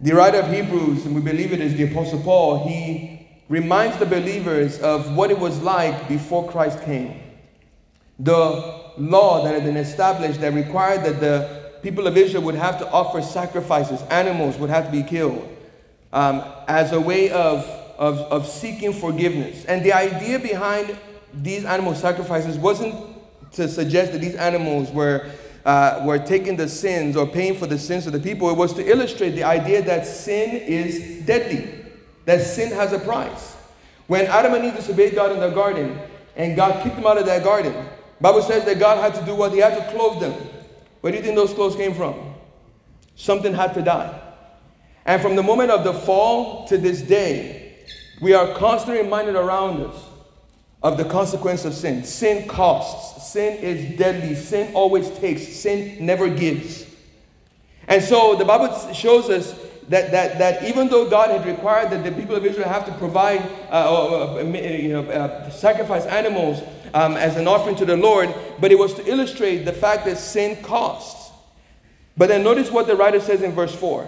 the 0.00 0.14
writer 0.14 0.38
of 0.38 0.50
Hebrews, 0.50 1.04
and 1.04 1.14
we 1.14 1.20
believe 1.20 1.52
it 1.52 1.60
is 1.60 1.74
the 1.74 1.82
Apostle 1.82 2.18
Paul, 2.20 2.66
he 2.66 3.28
reminds 3.50 3.98
the 3.98 4.06
believers 4.06 4.78
of 4.80 5.14
what 5.14 5.30
it 5.30 5.38
was 5.38 5.60
like 5.60 6.08
before 6.08 6.50
Christ 6.50 6.82
came. 6.82 7.20
The 8.18 8.94
law 8.96 9.44
that 9.44 9.52
had 9.52 9.64
been 9.64 9.76
established 9.76 10.40
that 10.40 10.54
required 10.54 11.04
that 11.04 11.20
the 11.20 11.72
people 11.82 12.06
of 12.06 12.16
Israel 12.16 12.42
would 12.44 12.54
have 12.54 12.78
to 12.78 12.90
offer 12.90 13.20
sacrifices, 13.20 14.00
animals 14.04 14.56
would 14.56 14.70
have 14.70 14.86
to 14.86 14.90
be 14.90 15.02
killed 15.02 15.46
um, 16.14 16.42
as 16.68 16.92
a 16.92 17.00
way 17.00 17.28
of, 17.32 17.66
of, 17.98 18.18
of 18.32 18.48
seeking 18.48 18.94
forgiveness. 18.94 19.66
And 19.66 19.84
the 19.84 19.92
idea 19.92 20.38
behind 20.38 20.98
these 21.34 21.66
animal 21.66 21.94
sacrifices 21.94 22.56
wasn't 22.56 22.94
to 23.52 23.68
suggest 23.68 24.12
that 24.12 24.22
these 24.22 24.36
animals 24.36 24.90
were 24.90 25.30
uh, 25.64 26.02
were 26.04 26.18
taking 26.18 26.56
the 26.56 26.68
sins 26.68 27.16
or 27.16 27.26
paying 27.26 27.56
for 27.56 27.66
the 27.66 27.78
sins 27.78 28.06
of 28.06 28.12
the 28.12 28.20
people, 28.20 28.50
it 28.50 28.56
was 28.56 28.72
to 28.74 28.88
illustrate 28.88 29.30
the 29.30 29.44
idea 29.44 29.82
that 29.82 30.06
sin 30.06 30.56
is 30.56 31.24
deadly, 31.26 31.84
that 32.24 32.40
sin 32.42 32.72
has 32.72 32.92
a 32.92 32.98
price. 32.98 33.56
When 34.06 34.26
Adam 34.26 34.54
and 34.54 34.64
Eve 34.64 34.76
disobeyed 34.76 35.14
God 35.14 35.32
in 35.32 35.40
the 35.40 35.50
garden 35.50 35.98
and 36.36 36.56
God 36.56 36.82
kicked 36.82 36.96
them 36.96 37.06
out 37.06 37.18
of 37.18 37.26
that 37.26 37.44
garden, 37.44 37.74
Bible 38.20 38.42
says 38.42 38.64
that 38.64 38.78
God 38.78 38.98
had 38.98 39.18
to 39.18 39.24
do 39.24 39.34
what? 39.34 39.52
He 39.52 39.58
had 39.58 39.76
to 39.76 39.96
clothe 39.96 40.20
them. 40.20 40.32
Where 41.00 41.12
do 41.12 41.18
you 41.18 41.24
think 41.24 41.36
those 41.36 41.54
clothes 41.54 41.76
came 41.76 41.94
from? 41.94 42.34
Something 43.16 43.54
had 43.54 43.74
to 43.74 43.82
die. 43.82 44.20
And 45.06 45.20
from 45.22 45.36
the 45.36 45.42
moment 45.42 45.70
of 45.70 45.84
the 45.84 45.94
fall 45.94 46.66
to 46.68 46.76
this 46.76 47.02
day, 47.02 47.78
we 48.20 48.34
are 48.34 48.54
constantly 48.54 49.02
reminded 49.02 49.34
around 49.34 49.80
us 49.80 50.09
of 50.82 50.96
the 50.96 51.04
consequence 51.04 51.64
of 51.64 51.74
sin. 51.74 52.04
Sin 52.04 52.48
costs. 52.48 53.32
Sin 53.32 53.58
is 53.58 53.98
deadly. 53.98 54.34
Sin 54.34 54.74
always 54.74 55.10
takes. 55.18 55.46
Sin 55.46 56.04
never 56.04 56.28
gives. 56.28 56.86
And 57.86 58.02
so 58.02 58.36
the 58.36 58.44
Bible 58.44 58.92
shows 58.92 59.28
us 59.28 59.52
that, 59.88 60.12
that, 60.12 60.38
that 60.38 60.64
even 60.64 60.88
though 60.88 61.10
God 61.10 61.30
had 61.30 61.44
required 61.44 61.90
that 61.90 62.04
the 62.04 62.12
people 62.12 62.36
of 62.36 62.46
Israel 62.46 62.68
have 62.68 62.86
to 62.86 62.92
provide, 62.92 63.40
uh, 63.68 63.72
uh, 63.72 64.34
uh 64.36 64.42
you 64.42 64.92
know, 64.92 65.02
uh, 65.10 65.50
sacrifice 65.50 66.06
animals 66.06 66.62
um, 66.94 67.16
as 67.16 67.36
an 67.36 67.48
offering 67.48 67.76
to 67.76 67.84
the 67.84 67.96
Lord, 67.96 68.32
but 68.60 68.70
it 68.70 68.78
was 68.78 68.94
to 68.94 69.08
illustrate 69.08 69.64
the 69.64 69.72
fact 69.72 70.04
that 70.06 70.16
sin 70.16 70.62
costs. 70.62 71.32
But 72.16 72.28
then 72.28 72.42
notice 72.42 72.70
what 72.70 72.86
the 72.86 72.96
writer 72.96 73.20
says 73.20 73.42
in 73.42 73.52
verse 73.52 73.74
4. 73.74 74.06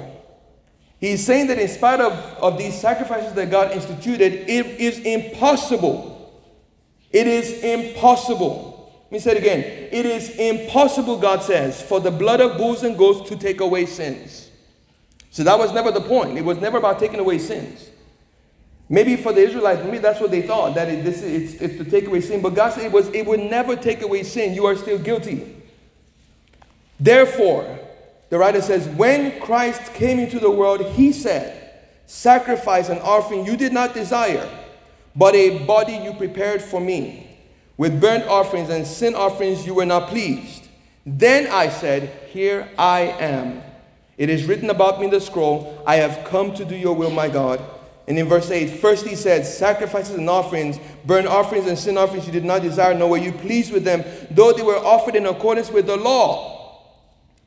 He's 1.00 1.24
saying 1.24 1.48
that 1.48 1.58
in 1.58 1.66
spite 1.66 2.00
of, 2.00 2.12
of 2.12 2.58
these 2.58 2.80
sacrifices 2.80 3.32
that 3.35 3.50
God 3.50 3.72
instituted, 3.72 4.48
it 4.48 4.66
is 4.66 5.00
impossible 5.00 6.12
it 7.12 7.27
is 7.27 7.62
impossible. 7.62 8.72
Let 9.05 9.12
me 9.12 9.18
say 9.18 9.33
it 9.33 9.37
again. 9.37 9.61
It 9.92 10.07
is 10.07 10.31
impossible, 10.37 11.18
God 11.18 11.42
says, 11.42 11.83
for 11.83 12.01
the 12.01 12.11
blood 12.11 12.40
of 12.40 12.57
bulls 12.57 12.83
and 12.83 12.96
goats 12.96 13.29
to 13.29 13.37
take 13.37 13.61
away 13.61 13.85
sins. 13.85 14.51
So 15.31 15.44
that 15.44 15.59
was 15.59 15.72
never 15.72 15.90
the 15.90 16.01
point. 16.01 16.38
It 16.38 16.44
was 16.44 16.59
never 16.59 16.79
about 16.79 16.98
taking 16.98 17.20
away 17.20 17.38
sins. 17.38 17.90
Maybe 18.88 19.16
for 19.16 19.33
the 19.33 19.40
Israelites, 19.40 19.85
maybe 19.85 19.98
that's 19.98 20.20
what 20.20 20.31
they 20.31 20.42
thought, 20.42 20.75
that 20.75 20.88
it, 20.88 21.05
this, 21.05 21.22
it's, 21.22 21.55
it's 21.55 21.77
to 21.79 21.85
take 21.85 22.07
away 22.07 22.20
sin. 22.20 22.42
But 22.42 22.55
God 22.55 22.72
said 22.72 22.85
it, 22.85 22.92
was, 22.92 23.09
it 23.09 23.27
would 23.27 23.40
never 23.40 23.77
take 23.77 24.03
away 24.03 24.22
sin. 24.22 24.55
You 24.55 24.66
are 24.66 24.77
still 24.77 24.98
guilty. 24.98 25.57
Therefore, 26.98 27.79
the 28.29 28.38
writer 28.38 28.62
says, 28.62 28.88
when 28.88 29.40
Christ 29.40 29.94
came 29.94 30.18
into 30.18 30.38
the 30.38 30.51
world, 30.51 30.83
he 30.83 31.12
said, 31.12 31.59
Sacrifice 32.07 32.88
and 32.88 33.01
offering 33.01 33.46
you 33.46 33.57
did 33.57 33.72
not 33.72 33.94
desire 33.94 34.48
but 35.14 35.35
a 35.35 35.64
body 35.64 35.94
you 35.94 36.12
prepared 36.14 36.62
for 36.62 36.81
me. 36.81 37.29
With 37.77 38.01
burnt 38.01 38.25
offerings 38.25 38.70
and 38.70 38.87
sin 38.87 39.14
offerings 39.14 39.66
you 39.66 39.75
were 39.75 39.87
not 39.87 40.09
pleased. 40.09 40.68
Then 41.05 41.48
I 41.48 41.68
said, 41.68 42.09
Here 42.31 42.68
I 42.79 43.01
am. 43.01 43.62
It 44.16 44.31
is 44.31 44.44
written 44.44 44.70
about 44.70 45.01
me 45.01 45.07
in 45.07 45.11
the 45.11 45.20
scroll, 45.20 45.83
I 45.87 45.96
have 45.96 46.25
come 46.29 46.55
to 46.55 46.64
do 46.64 46.77
your 46.77 46.94
will, 46.94 47.11
my 47.11 47.29
God. 47.29 47.61
And 48.07 48.18
in 48.18 48.29
verse 48.29 48.51
8, 48.51 48.81
first 48.81 49.07
he 49.07 49.14
said, 49.14 49.46
Sacrifices 49.46 50.16
and 50.16 50.29
offerings, 50.29 50.79
burnt 51.05 51.27
offerings 51.27 51.66
and 51.66 51.79
sin 51.79 51.96
offerings 51.96 52.27
you 52.27 52.33
did 52.33 52.44
not 52.44 52.62
desire, 52.62 52.94
nor 52.94 53.11
were 53.11 53.16
you 53.16 53.33
pleased 53.33 53.72
with 53.72 53.85
them, 53.85 54.05
though 54.31 54.53
they 54.53 54.62
were 54.62 54.79
offered 54.79 55.16
in 55.16 55.27
accordance 55.27 55.70
with 55.70 55.87
the 55.87 55.96
law. 55.96 56.85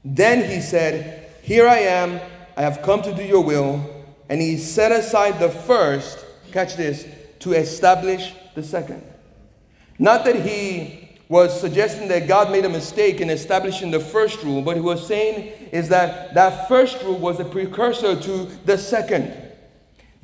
Then 0.03 0.49
he 0.49 0.61
said, 0.61 1.29
Here 1.41 1.67
I 1.67 1.79
am, 1.79 2.19
I 2.57 2.61
have 2.61 2.81
come 2.81 3.01
to 3.03 3.13
do 3.13 3.23
your 3.23 3.43
will. 3.43 3.91
And 4.27 4.41
he 4.41 4.57
set 4.57 4.91
aside 4.91 5.39
the 5.39 5.49
first, 5.49 6.25
catch 6.51 6.75
this, 6.75 7.07
to 7.45 7.53
establish 7.53 8.33
the 8.55 8.63
second. 8.63 9.03
Not 9.99 10.25
that 10.25 10.35
he 10.35 11.11
was 11.29 11.61
suggesting 11.61 12.07
that 12.07 12.27
God 12.27 12.51
made 12.51 12.65
a 12.65 12.69
mistake 12.69 13.21
in 13.21 13.29
establishing 13.29 13.91
the 13.91 13.99
first 13.99 14.41
rule, 14.41 14.63
but 14.63 14.75
he 14.75 14.81
was 14.81 15.05
saying 15.05 15.53
is 15.71 15.87
that 15.89 16.33
that 16.33 16.67
first 16.67 17.03
rule 17.03 17.19
was 17.19 17.39
a 17.39 17.45
precursor 17.45 18.19
to 18.19 18.45
the 18.65 18.79
second 18.79 19.31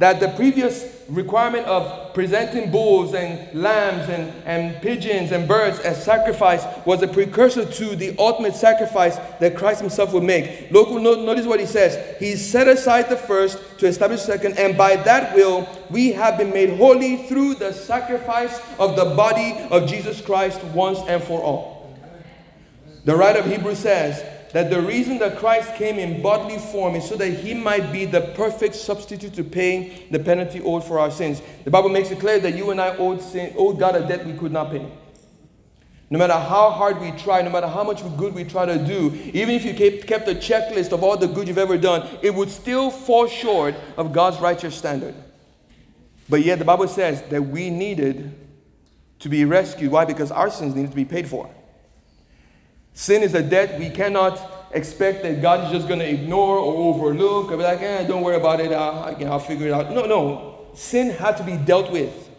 that 0.01 0.19
the 0.19 0.29
previous 0.29 1.03
requirement 1.09 1.63
of 1.67 2.11
presenting 2.15 2.71
bulls 2.71 3.13
and 3.13 3.53
lambs 3.53 4.09
and, 4.09 4.33
and 4.45 4.81
pigeons 4.81 5.31
and 5.31 5.47
birds 5.47 5.77
as 5.81 6.03
sacrifice 6.03 6.65
was 6.87 7.03
a 7.03 7.07
precursor 7.07 7.65
to 7.65 7.95
the 7.95 8.15
ultimate 8.17 8.55
sacrifice 8.55 9.17
that 9.39 9.55
Christ 9.55 9.79
himself 9.79 10.11
would 10.13 10.23
make. 10.23 10.71
Look, 10.71 10.89
notice 10.89 11.45
what 11.45 11.59
he 11.59 11.67
says. 11.67 12.17
He 12.17 12.35
set 12.35 12.67
aside 12.67 13.09
the 13.09 13.15
first 13.15 13.59
to 13.77 13.85
establish 13.85 14.21
the 14.21 14.25
second, 14.25 14.57
and 14.57 14.75
by 14.75 14.95
that 14.95 15.35
will 15.35 15.69
we 15.91 16.13
have 16.13 16.35
been 16.35 16.49
made 16.49 16.77
holy 16.77 17.27
through 17.27 17.55
the 17.55 17.71
sacrifice 17.71 18.59
of 18.79 18.95
the 18.95 19.05
body 19.05 19.55
of 19.69 19.87
Jesus 19.87 20.19
Christ 20.19 20.63
once 20.63 20.97
and 21.07 21.21
for 21.21 21.39
all. 21.43 21.95
The 23.05 23.15
writer 23.15 23.39
of 23.39 23.45
Hebrews 23.45 23.77
says, 23.77 24.23
that 24.53 24.69
the 24.69 24.81
reason 24.81 25.17
that 25.19 25.37
Christ 25.37 25.75
came 25.75 25.97
in 25.97 26.21
bodily 26.21 26.57
form 26.57 26.95
is 26.95 27.07
so 27.07 27.15
that 27.15 27.29
he 27.29 27.53
might 27.53 27.91
be 27.91 28.05
the 28.05 28.21
perfect 28.35 28.75
substitute 28.75 29.33
to 29.35 29.43
pay 29.43 30.07
the 30.11 30.19
penalty 30.19 30.61
owed 30.61 30.83
for 30.83 30.99
our 30.99 31.11
sins. 31.11 31.41
The 31.63 31.71
Bible 31.71 31.89
makes 31.89 32.11
it 32.11 32.19
clear 32.19 32.39
that 32.39 32.55
you 32.55 32.71
and 32.71 32.81
I 32.81 32.95
owed, 32.97 33.21
sin, 33.21 33.53
owed 33.57 33.79
God 33.79 33.95
a 33.95 34.05
debt 34.07 34.25
we 34.25 34.33
could 34.33 34.51
not 34.51 34.71
pay. 34.71 34.85
No 36.09 36.19
matter 36.19 36.33
how 36.33 36.71
hard 36.71 36.99
we 36.99 37.11
try, 37.11 37.41
no 37.41 37.49
matter 37.49 37.67
how 37.67 37.85
much 37.85 38.03
good 38.17 38.33
we 38.33 38.43
try 38.43 38.65
to 38.65 38.77
do, 38.77 39.17
even 39.33 39.55
if 39.55 39.63
you 39.63 39.73
kept 39.73 40.27
a 40.27 40.35
checklist 40.35 40.91
of 40.91 41.03
all 41.03 41.15
the 41.15 41.27
good 41.27 41.47
you've 41.47 41.57
ever 41.57 41.77
done, 41.77 42.05
it 42.21 42.35
would 42.35 42.49
still 42.49 42.91
fall 42.91 43.27
short 43.27 43.75
of 43.95 44.11
God's 44.11 44.37
righteous 44.39 44.75
standard. 44.75 45.15
But 46.27 46.43
yet 46.43 46.59
the 46.59 46.65
Bible 46.65 46.89
says 46.89 47.21
that 47.29 47.41
we 47.41 47.69
needed 47.69 48.37
to 49.19 49.29
be 49.29 49.45
rescued. 49.45 49.91
Why? 49.91 50.03
Because 50.03 50.31
our 50.31 50.49
sins 50.49 50.75
needed 50.75 50.91
to 50.91 50.95
be 50.97 51.05
paid 51.05 51.29
for. 51.29 51.49
Sin 52.93 53.23
is 53.23 53.33
a 53.33 53.41
debt 53.41 53.79
we 53.79 53.89
cannot 53.89 54.39
expect 54.73 55.23
that 55.23 55.41
God 55.41 55.65
is 55.65 55.71
just 55.71 55.87
going 55.87 55.99
to 55.99 56.09
ignore 56.09 56.57
or 56.57 56.93
overlook 56.93 57.51
or 57.51 57.57
be 57.57 57.63
like, 57.63 57.81
eh, 57.81 58.05
don't 58.05 58.21
worry 58.21 58.37
about 58.37 58.59
it, 58.59 58.71
I'll, 58.71 59.31
I'll 59.31 59.39
figure 59.39 59.67
it 59.67 59.73
out. 59.73 59.91
No, 59.91 60.05
no. 60.05 60.67
sin 60.73 61.09
had 61.09 61.37
to 61.37 61.43
be 61.43 61.57
dealt 61.57 61.91
with. 61.91 62.29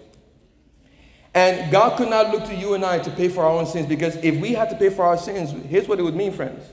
And 1.34 1.72
God 1.72 1.96
could 1.96 2.10
not 2.10 2.30
look 2.30 2.44
to 2.46 2.54
you 2.54 2.74
and 2.74 2.84
I 2.84 2.98
to 2.98 3.10
pay 3.10 3.28
for 3.28 3.42
our 3.44 3.50
own 3.50 3.66
sins 3.66 3.86
because 3.86 4.16
if 4.16 4.36
we 4.36 4.52
had 4.52 4.68
to 4.70 4.76
pay 4.76 4.90
for 4.90 5.04
our 5.04 5.16
sins, 5.16 5.50
here's 5.66 5.88
what 5.88 5.98
it 5.98 6.02
would 6.02 6.16
mean, 6.16 6.32
friends 6.32 6.64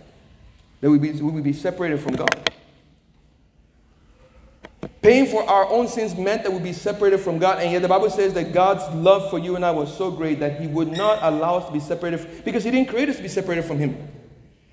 that 0.81 0.89
we 0.89 0.97
would 0.97 1.01
be, 1.01 1.11
we 1.21 1.31
would 1.31 1.43
be 1.43 1.53
separated 1.53 1.99
from 1.99 2.15
God. 2.15 2.51
Paying 5.01 5.27
for 5.27 5.43
our 5.49 5.65
own 5.69 5.87
sins 5.87 6.15
meant 6.15 6.43
that 6.43 6.51
we'd 6.51 6.63
be 6.63 6.73
separated 6.73 7.19
from 7.19 7.39
God, 7.39 7.59
and 7.59 7.71
yet 7.71 7.81
the 7.81 7.87
Bible 7.87 8.09
says 8.09 8.33
that 8.33 8.51
God's 8.51 8.83
love 8.93 9.29
for 9.29 9.39
you 9.39 9.55
and 9.55 9.63
I 9.63 9.71
was 9.71 9.95
so 9.95 10.11
great 10.11 10.39
that 10.41 10.59
He 10.59 10.67
would 10.67 10.91
not 10.91 11.19
allow 11.21 11.55
us 11.57 11.67
to 11.67 11.71
be 11.71 11.79
separated 11.79 12.43
because 12.43 12.65
He 12.65 12.71
didn't 12.71 12.89
create 12.89 13.07
us 13.07 13.15
to 13.15 13.21
be 13.21 13.29
separated 13.29 13.63
from 13.63 13.77
Him. 13.77 13.97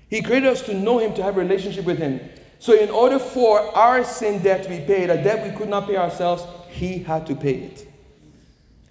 He 0.09 0.21
created 0.21 0.49
us 0.49 0.61
to 0.63 0.73
know 0.73 0.99
Him, 0.99 1.13
to 1.13 1.23
have 1.23 1.37
a 1.37 1.39
relationship 1.39 1.85
with 1.85 1.97
Him. 1.97 2.19
So, 2.59 2.73
in 2.73 2.89
order 2.89 3.19
for 3.19 3.61
our 3.77 4.03
sin 4.03 4.41
debt 4.43 4.63
to 4.63 4.69
be 4.69 4.79
paid, 4.79 5.09
a 5.09 5.23
debt 5.23 5.49
we 5.49 5.57
could 5.57 5.69
not 5.69 5.87
pay 5.87 5.95
ourselves, 5.95 6.43
He 6.69 6.99
had 6.99 7.25
to 7.27 7.35
pay 7.35 7.53
it. 7.53 7.87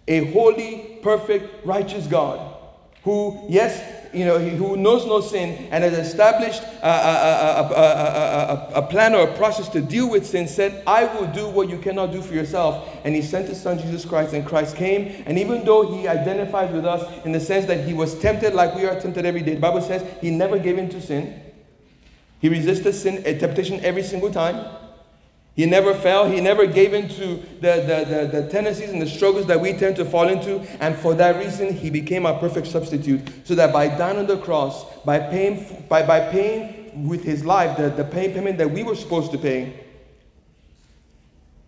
A 0.09 0.33
holy, 0.33 1.01
perfect, 1.03 1.67
righteous 1.67 2.07
God 2.07 2.57
who, 3.07 3.39
yes, 3.49 4.06
you 4.17 4.25
know, 4.25 4.39
who 4.39 4.77
knows 4.77 5.05
no 5.07 5.21
sin 5.21 5.69
and 5.71 5.85
has 5.85 5.93
established 5.93 6.63
a, 6.83 6.89
a, 6.89 7.63
a, 7.75 8.73
a, 8.77 8.83
plan 8.83 9.15
or 9.15 9.29
a 9.29 9.37
process 9.37 9.69
to 9.69 9.83
deal 9.83 10.09
with 10.09 10.27
sin, 10.27 10.49
said, 10.49 10.83
I 10.87 11.05
will 11.05 11.27
do 11.27 11.49
what 11.49 11.69
you 11.69 11.79
cannot 11.79 12.13
do 12.13 12.23
for 12.23 12.33
yourself. 12.33 12.89
And 13.05 13.15
he 13.15 13.21
sent 13.21 13.49
his 13.49 13.61
son 13.61 13.79
Jesus 13.79 14.07
Christ, 14.07 14.33
and 14.33 14.47
Christ 14.47 14.75
came. 14.75 15.23
And 15.27 15.39
even 15.39 15.65
though 15.65 15.93
he 15.93 16.09
identifies 16.09 16.73
with 16.73 16.87
us 16.87 17.25
in 17.27 17.33
the 17.33 17.41
sense 17.41 17.67
that 17.67 17.87
he 17.87 17.93
was 17.93 18.19
tempted 18.19 18.55
like 18.55 18.75
we 18.75 18.87
are 18.87 18.99
tempted 18.99 19.27
every 19.27 19.43
day, 19.43 19.55
the 19.55 19.61
Bible 19.61 19.83
says 19.83 20.03
he 20.23 20.31
never 20.31 20.59
gave 20.59 20.79
in 20.79 20.89
to 20.89 21.01
sin. 21.03 21.43
He 22.41 22.49
resisted 22.49 22.95
sin, 22.95 23.23
temptation 23.23 23.85
every 23.85 24.03
single 24.03 24.31
time. 24.31 24.86
He 25.57 25.65
never 25.65 25.95
fell. 25.95 26.29
He 26.29 26.43
never 26.43 26.67
gave 26.67 26.93
in 26.93 27.09
to 27.09 27.37
the, 27.63 27.81
the, 27.81 28.31
the, 28.31 28.41
the, 28.43 28.49
tendencies 28.51 28.91
and 28.91 29.01
the 29.01 29.09
struggles 29.09 29.47
that 29.47 29.59
we 29.59 29.73
tend 29.73 29.97
to 29.97 30.05
fall 30.05 30.29
into. 30.29 30.59
And 30.81 30.95
for 30.95 31.15
that 31.15 31.43
reason, 31.43 31.75
he 31.75 31.89
became 31.89 32.27
our 32.27 32.39
perfect 32.39 32.67
substitute. 32.67 33.23
So 33.45 33.55
that 33.55 33.73
by 33.73 33.89
dying 33.89 34.19
on 34.19 34.27
the 34.27 34.37
cross, 34.37 34.85
by 35.05 35.19
paying, 35.19 35.87
by, 35.89 36.07
by 36.07 36.31
paying 36.31 37.09
with 37.09 37.25
his 37.25 37.47
life 37.47 37.79
the, 37.79 37.89
the 37.89 38.05
pay, 38.05 38.35
payment 38.35 38.59
that 38.59 38.71
we 38.71 38.83
were 38.83 38.95
supposed 38.95 39.33
to 39.33 39.39
pay, 39.39 39.83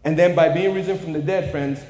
and 0.04 0.18
then 0.18 0.34
by 0.34 0.50
being 0.50 0.74
risen 0.74 0.98
from 0.98 1.14
the 1.14 1.22
dead, 1.22 1.50
friends, 1.50 1.80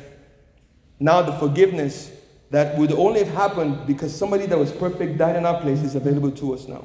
now 1.00 1.20
the 1.22 1.32
forgiveness 1.32 2.12
that 2.50 2.78
would 2.78 2.92
only 2.92 3.24
have 3.24 3.34
happened 3.34 3.88
because 3.88 4.16
somebody 4.16 4.46
that 4.46 4.58
was 4.58 4.70
perfect 4.70 5.18
died 5.18 5.34
in 5.34 5.44
our 5.44 5.60
place 5.60 5.82
is 5.82 5.96
available 5.96 6.30
to 6.30 6.54
us 6.54 6.68
now. 6.68 6.84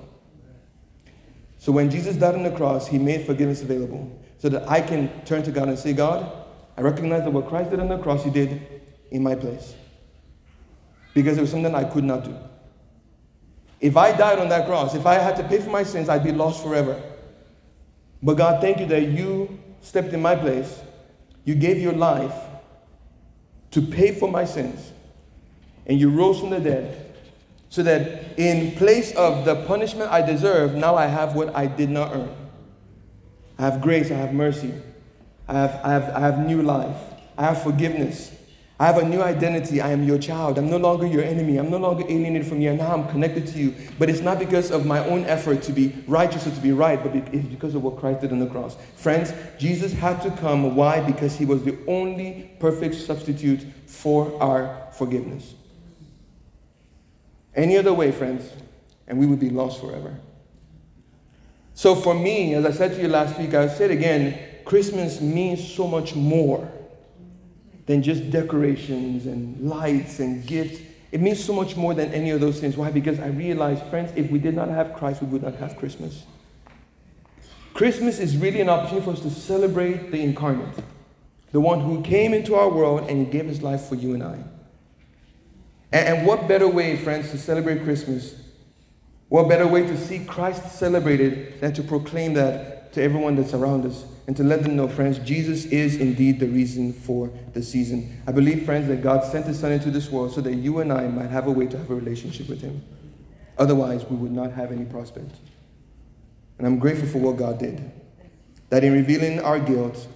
So 1.60 1.72
when 1.72 1.92
Jesus 1.92 2.16
died 2.16 2.34
on 2.34 2.44
the 2.44 2.52
cross, 2.52 2.88
he 2.88 2.98
made 2.98 3.26
forgiveness 3.28 3.62
available 3.62 4.23
so 4.44 4.50
that 4.50 4.70
I 4.70 4.82
can 4.82 5.10
turn 5.24 5.42
to 5.44 5.52
God 5.54 5.70
and 5.70 5.80
say, 5.80 5.94
God, 5.94 6.30
I 6.76 6.82
recognize 6.82 7.24
that 7.24 7.32
what 7.32 7.48
Christ 7.48 7.72
did 7.72 7.80
on 7.80 7.88
the 7.88 7.98
cross, 7.98 8.26
He 8.26 8.30
did 8.30 8.82
in 9.10 9.24
my 9.24 9.36
place. 9.36 9.74
Because 11.14 11.38
it 11.38 11.42
was 11.42 11.50
something 11.50 11.74
I 11.74 11.86
could 11.86 12.04
not 12.04 12.26
do. 12.26 12.36
If 13.80 13.96
I 13.96 14.12
died 14.12 14.40
on 14.40 14.50
that 14.50 14.68
cross, 14.68 14.96
if 14.96 15.06
I 15.06 15.14
had 15.14 15.38
to 15.38 15.46
pay 15.46 15.62
for 15.62 15.70
my 15.70 15.84
sins, 15.84 16.10
I'd 16.10 16.26
be 16.26 16.34
lost 16.34 16.62
forever. 16.62 17.02
But 18.22 18.34
God, 18.34 18.60
thank 18.60 18.82
you 18.82 18.86
that 18.88 19.04
you 19.04 19.58
stepped 19.80 20.12
in 20.12 20.22
my 20.22 20.36
place. 20.36 20.78
You 21.46 21.56
gave 21.56 21.78
your 21.78 21.94
life 21.94 22.36
to 23.72 23.82
pay 23.82 24.14
for 24.14 24.30
my 24.30 24.44
sins. 24.44 24.92
And 25.86 25.98
you 25.98 26.10
rose 26.10 26.42
from 26.42 26.50
the 26.50 26.60
dead. 26.60 27.16
So 27.70 27.82
that 27.84 28.38
in 28.38 28.76
place 28.76 29.16
of 29.16 29.46
the 29.46 29.64
punishment 29.68 30.12
I 30.12 30.22
deserve, 30.22 30.76
now 30.76 30.96
I 30.96 31.06
have 31.06 31.34
what 31.34 31.56
I 31.56 31.66
did 31.66 31.90
not 31.90 32.14
earn. 32.14 32.43
I 33.58 33.64
have 33.64 33.82
grace, 33.82 34.12
I 34.12 34.16
have 34.16 34.34
mercy. 34.34 34.74
I 35.48 35.54
have, 35.54 35.82
I 35.84 35.92
have, 35.92 36.10
I 36.16 36.20
have 36.20 36.40
new 36.46 36.62
life. 36.62 36.98
I 37.38 37.46
have 37.46 37.62
forgiveness. 37.62 38.32
I 38.80 38.88
have 38.88 38.98
a 38.98 39.08
new 39.08 39.22
identity. 39.22 39.82
I 39.82 39.92
am 39.92 40.04
your 40.04 40.18
child. 40.18 40.58
I'm 40.58 40.70
no 40.70 40.78
longer 40.78 41.06
your 41.06 41.24
enemy. 41.24 41.58
I'm 41.58 41.70
no 41.70 41.78
longer 41.78 42.04
alienated 42.04 42.48
from 42.48 42.60
you. 42.60 42.70
And 42.70 42.80
now 42.80 42.94
I'm 42.94 43.08
connected 43.08 43.48
to 43.48 43.60
you. 43.60 43.76
But 44.00 44.10
it's 44.10 44.20
not 44.20 44.40
because 44.40 44.72
of 44.72 44.86
my 44.86 45.06
own 45.06 45.26
effort 45.26 45.62
to 45.64 45.72
be 45.72 45.96
righteous 46.08 46.48
or 46.48 46.52
to 46.52 46.60
be 46.60 46.72
right, 46.72 47.02
but 47.02 47.16
it's 47.16 47.48
because 47.48 47.76
of 47.76 47.84
what 47.84 47.98
Christ 47.98 48.22
did 48.22 48.32
on 48.32 48.40
the 48.40 48.48
cross. 48.48 48.76
Friends, 48.96 49.32
Jesus 49.60 49.94
had 49.94 50.22
to 50.24 50.32
come. 50.32 50.76
Why? 50.76 51.02
Because 51.02 51.36
he 51.36 51.46
was 51.46 51.64
the 51.64 51.78
only 51.88 52.52
perfect 52.60 52.96
substitute 52.96 53.66
for 53.86 54.42
our 54.42 54.88
forgiveness. 54.92 55.54
Any 57.56 57.78
other 57.78 57.94
way, 57.94 58.12
friends, 58.12 58.50
and 59.08 59.20
we 59.20 59.28
would 59.28 59.40
be 59.40 59.50
lost 59.50 59.80
forever. 59.80 60.20
So 61.76 61.96
for 61.96 62.14
me, 62.14 62.54
as 62.54 62.66
I 62.66 62.72
said 62.72 62.96
to 62.96 63.02
you 63.02 63.08
last 63.08 63.38
week, 63.38 63.54
I'll 63.54 63.70
say 63.70 63.86
it 63.86 63.92
again 63.92 64.40
Christmas 64.66 65.20
means 65.20 65.74
so 65.74 65.88
much 65.88 66.16
more 66.16 66.72
than 67.86 68.02
just 68.02 68.30
decorations 68.32 69.26
and 69.26 69.70
lights 69.70 70.20
and 70.20 70.46
gifts. 70.46 70.80
It 71.12 71.22
means 71.22 71.44
so 71.44 71.54
much 71.54 71.76
more 71.76 71.94
than 71.94 72.12
any 72.14 72.32
of 72.32 72.40
those 72.40 72.60
things. 72.60 72.78
Why? 72.78 72.90
Because 72.90 73.20
I 73.20 73.28
realize, 73.28 73.82
friends, 73.90 74.12
if 74.16 74.32
we 74.32 74.40
did 74.40 74.56
not 74.56 74.70
have 74.70 74.94
Christ, 74.94 75.22
we 75.22 75.28
would 75.28 75.44
not 75.44 75.56
have 75.56 75.76
Christmas. 75.78 76.24
Christmas 77.74 78.20
is 78.20 78.38
really 78.38 78.62
an 78.62 78.70
opportunity 78.70 79.06
for 79.06 79.12
us 79.12 79.20
to 79.22 79.30
celebrate 79.30 80.12
the 80.12 80.22
incarnate, 80.22 80.76
the 81.52 81.60
one 81.60 81.82
who 81.82 82.02
came 82.04 82.34
into 82.34 82.56
our 82.56 82.70
world 82.70 83.10
and 83.10 83.32
gave 83.32 83.46
his 83.46 83.62
life 83.62 83.82
for 83.82 83.96
you 83.96 84.14
and 84.14 84.24
I. 84.24 84.38
And, 85.92 86.18
and 86.18 86.28
what 86.28 86.48
better 86.48 86.68
way, 86.68 86.98
friends, 86.98 87.32
to 87.32 87.38
celebrate 87.38 87.84
Christmas 87.84 88.43
what 89.34 89.50
better 89.50 89.66
way 89.66 89.82
to 89.82 89.98
see 89.98 90.24
Christ 90.24 90.78
celebrated 90.78 91.60
than 91.60 91.74
to 91.74 91.82
proclaim 91.82 92.36
that 92.36 92.94
to 92.94 93.02
everyone 93.02 93.36
that's 93.36 93.56
around 93.56 93.84
us 93.84 94.06
and 94.28 94.38
to 94.38 94.44
let 94.44 94.62
them 94.62 94.76
know, 94.76 94.88
friends, 94.88 95.18
Jesus 95.18 95.66
is 95.66 95.96
indeed 95.96 96.40
the 96.40 96.46
reason 96.46 96.94
for 96.94 97.32
the 97.54 97.64
season. 97.64 98.22
I 98.28 98.32
believe, 98.32 98.64
friends, 98.64 98.88
that 98.90 99.02
God 99.02 99.24
sent 99.24 99.48
His 99.48 99.60
Son 99.60 99.72
into 99.72 99.90
this 99.90 100.12
world 100.12 100.36
so 100.36 100.42
that 100.42 100.54
you 100.54 100.82
and 100.82 100.94
I 100.94 101.08
might 101.08 101.32
have 101.32 101.48
a 101.48 101.52
way 101.52 101.66
to 101.66 101.76
have 101.80 101.90
a 101.90 101.96
relationship 101.96 102.48
with 102.48 102.62
Him. 102.62 102.84
Otherwise, 103.58 104.06
we 104.06 104.18
would 104.18 104.32
not 104.32 104.52
have 104.52 104.72
any 104.72 104.86
prospect. 104.86 105.32
And 106.60 106.68
I'm 106.68 106.78
grateful 106.78 107.08
for 107.08 107.18
what 107.18 107.38
God 107.38 107.58
did. 107.58 107.92
That 108.70 108.84
in 108.84 108.94
revealing 108.94 109.40
our 109.40 109.58
guilt, 109.60 110.08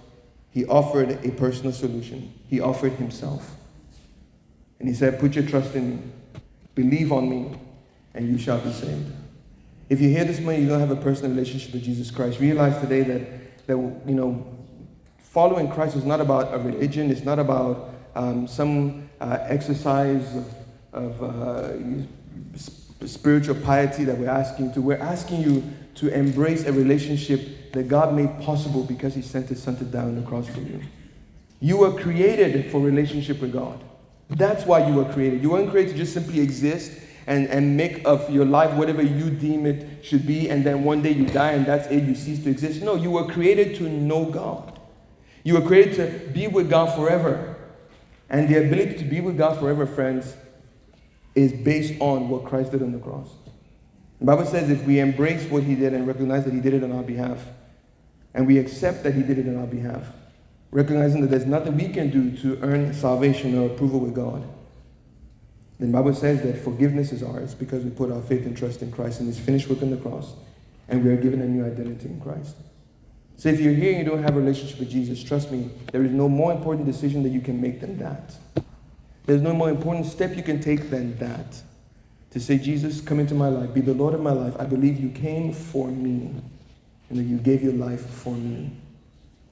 He 0.51 0.63
offered 0.67 1.25
a 1.25 1.31
personal 1.31 1.73
solution. 1.73 2.35
He 2.47 2.59
offered 2.59 2.91
Himself. 2.91 3.55
And 4.79 4.87
He 4.87 4.93
said, 4.93 5.19
Put 5.19 5.33
your 5.33 5.47
trust 5.47 5.73
in 5.73 5.89
me, 5.89 6.03
believe 6.75 7.11
on 7.11 7.27
me, 7.27 7.57
and 8.17 8.27
you 8.27 8.37
shall 8.37 8.59
be 8.59 8.71
saved. 8.71 9.11
If 9.89 10.01
you 10.01 10.09
hear 10.09 10.25
this 10.25 10.39
morning, 10.39 10.63
you 10.63 10.69
don't 10.69 10.79
have 10.79 10.91
a 10.91 10.95
personal 10.97 11.31
relationship 11.31 11.71
with 11.71 11.83
Jesus 11.83 12.11
Christ, 12.11 12.39
realize 12.39 12.77
today 12.81 13.03
that, 13.03 13.67
that 13.67 13.77
you 13.77 14.15
know, 14.15 14.45
following 15.19 15.69
Christ 15.69 15.95
is 15.95 16.03
not 16.03 16.19
about 16.19 16.53
a 16.53 16.57
religion, 16.57 17.09
it's 17.11 17.23
not 17.23 17.39
about 17.39 17.93
um, 18.15 18.47
some 18.47 19.07
uh, 19.21 19.37
exercise 19.43 20.35
of, 20.35 20.53
of 20.93 21.23
uh, 21.23 21.73
spiritual 23.05 23.55
piety 23.55 24.03
that 24.03 24.17
we're 24.17 24.29
asking 24.29 24.65
you 24.65 24.73
to. 24.73 24.81
We're 24.81 24.97
asking 24.97 25.41
you 25.41 25.63
to 25.95 26.09
embrace 26.09 26.65
a 26.65 26.73
relationship 26.73 27.71
that 27.73 27.87
God 27.87 28.13
made 28.13 28.41
possible 28.41 28.83
because 28.83 29.13
He 29.13 29.21
sent 29.21 29.47
His 29.47 29.61
Son 29.61 29.77
to 29.77 29.83
die 29.85 30.01
on 30.01 30.15
the 30.15 30.27
cross 30.27 30.47
for 30.47 30.61
you. 30.61 30.81
You 31.59 31.77
were 31.77 31.93
created 31.93 32.71
for 32.71 32.81
relationship 32.81 33.39
with 33.41 33.53
God. 33.53 33.79
That's 34.29 34.65
why 34.65 34.87
you 34.87 34.95
were 34.95 35.11
created. 35.13 35.41
You 35.41 35.51
weren't 35.51 35.69
created 35.71 35.91
to 35.93 35.97
just 35.97 36.13
simply 36.13 36.41
exist 36.41 36.91
and, 37.27 37.47
and 37.47 37.75
make 37.75 38.05
of 38.05 38.29
your 38.29 38.45
life 38.45 38.73
whatever 38.75 39.01
you 39.01 39.29
deem 39.29 39.65
it 39.65 40.03
should 40.03 40.25
be, 40.25 40.49
and 40.49 40.65
then 40.65 40.83
one 40.83 41.01
day 41.01 41.11
you 41.11 41.25
die 41.25 41.51
and 41.51 41.65
that's 41.65 41.87
it, 41.87 42.05
you 42.05 42.15
cease 42.15 42.41
to 42.43 42.49
exist. 42.49 42.81
No, 42.81 42.95
you 42.95 43.11
were 43.11 43.25
created 43.25 43.75
to 43.75 43.83
know 43.83 44.25
God. 44.25 44.79
You 45.43 45.55
were 45.55 45.61
created 45.61 45.95
to 45.95 46.31
be 46.31 46.47
with 46.47 46.69
God 46.69 46.95
forever. 46.95 47.55
And 48.29 48.49
the 48.49 48.65
ability 48.65 48.97
to 48.97 49.03
be 49.03 49.21
with 49.21 49.37
God 49.37 49.59
forever, 49.59 49.85
friends, 49.85 50.35
is 51.35 51.51
based 51.53 52.01
on 52.01 52.29
what 52.29 52.45
Christ 52.45 52.71
did 52.71 52.81
on 52.81 52.91
the 52.91 52.99
cross. 52.99 53.29
The 54.19 54.25
Bible 54.25 54.45
says 54.45 54.69
if 54.69 54.83
we 54.85 54.99
embrace 54.99 55.49
what 55.49 55.63
he 55.63 55.75
did 55.75 55.93
and 55.93 56.07
recognize 56.07 56.45
that 56.45 56.53
he 56.53 56.59
did 56.59 56.73
it 56.73 56.83
on 56.83 56.91
our 56.91 57.03
behalf, 57.03 57.39
and 58.33 58.47
we 58.47 58.57
accept 58.57 59.03
that 59.03 59.13
he 59.13 59.21
did 59.21 59.37
it 59.37 59.47
on 59.47 59.57
our 59.57 59.67
behalf, 59.67 60.07
recognizing 60.71 61.21
that 61.21 61.27
there's 61.27 61.45
nothing 61.45 61.75
we 61.75 61.89
can 61.89 62.09
do 62.09 62.35
to 62.37 62.61
earn 62.61 62.93
salvation 62.93 63.57
or 63.57 63.67
approval 63.67 63.99
with 63.99 64.15
God, 64.15 64.43
the 65.79 65.87
Bible 65.87 66.13
says 66.13 66.41
that 66.41 66.57
forgiveness 66.63 67.11
is 67.11 67.21
ours 67.21 67.53
because 67.53 67.83
we 67.83 67.91
put 67.91 68.11
our 68.11 68.21
faith 68.21 68.45
and 68.45 68.57
trust 68.57 68.81
in 68.81 68.91
Christ 68.91 69.19
and 69.19 69.27
His 69.27 69.39
finished 69.39 69.69
work 69.69 69.81
on 69.81 69.91
the 69.91 69.97
cross, 69.97 70.33
and 70.87 71.03
we 71.03 71.11
are 71.11 71.17
given 71.17 71.41
a 71.41 71.47
new 71.47 71.65
identity 71.65 72.07
in 72.07 72.19
Christ. 72.19 72.55
So 73.35 73.49
if 73.49 73.59
you're 73.59 73.73
here 73.73 73.91
and 73.91 73.99
you 73.99 74.05
don't 74.05 74.23
have 74.23 74.35
a 74.35 74.39
relationship 74.39 74.79
with 74.79 74.89
Jesus, 74.89 75.23
trust 75.23 75.51
me, 75.51 75.69
there 75.91 76.03
is 76.03 76.11
no 76.11 76.27
more 76.27 76.51
important 76.51 76.87
decision 76.87 77.21
that 77.23 77.29
you 77.29 77.41
can 77.41 77.61
make 77.61 77.81
than 77.81 77.99
that. 77.99 78.33
There's 79.27 79.41
no 79.41 79.53
more 79.53 79.69
important 79.69 80.07
step 80.07 80.35
you 80.35 80.41
can 80.41 80.59
take 80.59 80.89
than 80.89 81.15
that. 81.19 81.61
To 82.31 82.39
say, 82.39 82.57
Jesus, 82.57 82.99
come 82.99 83.19
into 83.19 83.35
my 83.35 83.49
life, 83.49 83.73
be 83.73 83.81
the 83.81 83.93
Lord 83.93 84.15
of 84.15 84.21
my 84.21 84.31
life. 84.31 84.55
I 84.59 84.65
believe 84.65 84.99
you 84.99 85.09
came 85.09 85.53
for 85.53 85.87
me, 85.87 86.33
and 87.09 87.19
that 87.19 87.23
you 87.23 87.37
gave 87.37 87.61
your 87.61 87.73
life 87.73 88.05
for 88.05 88.33
me. 88.33 88.71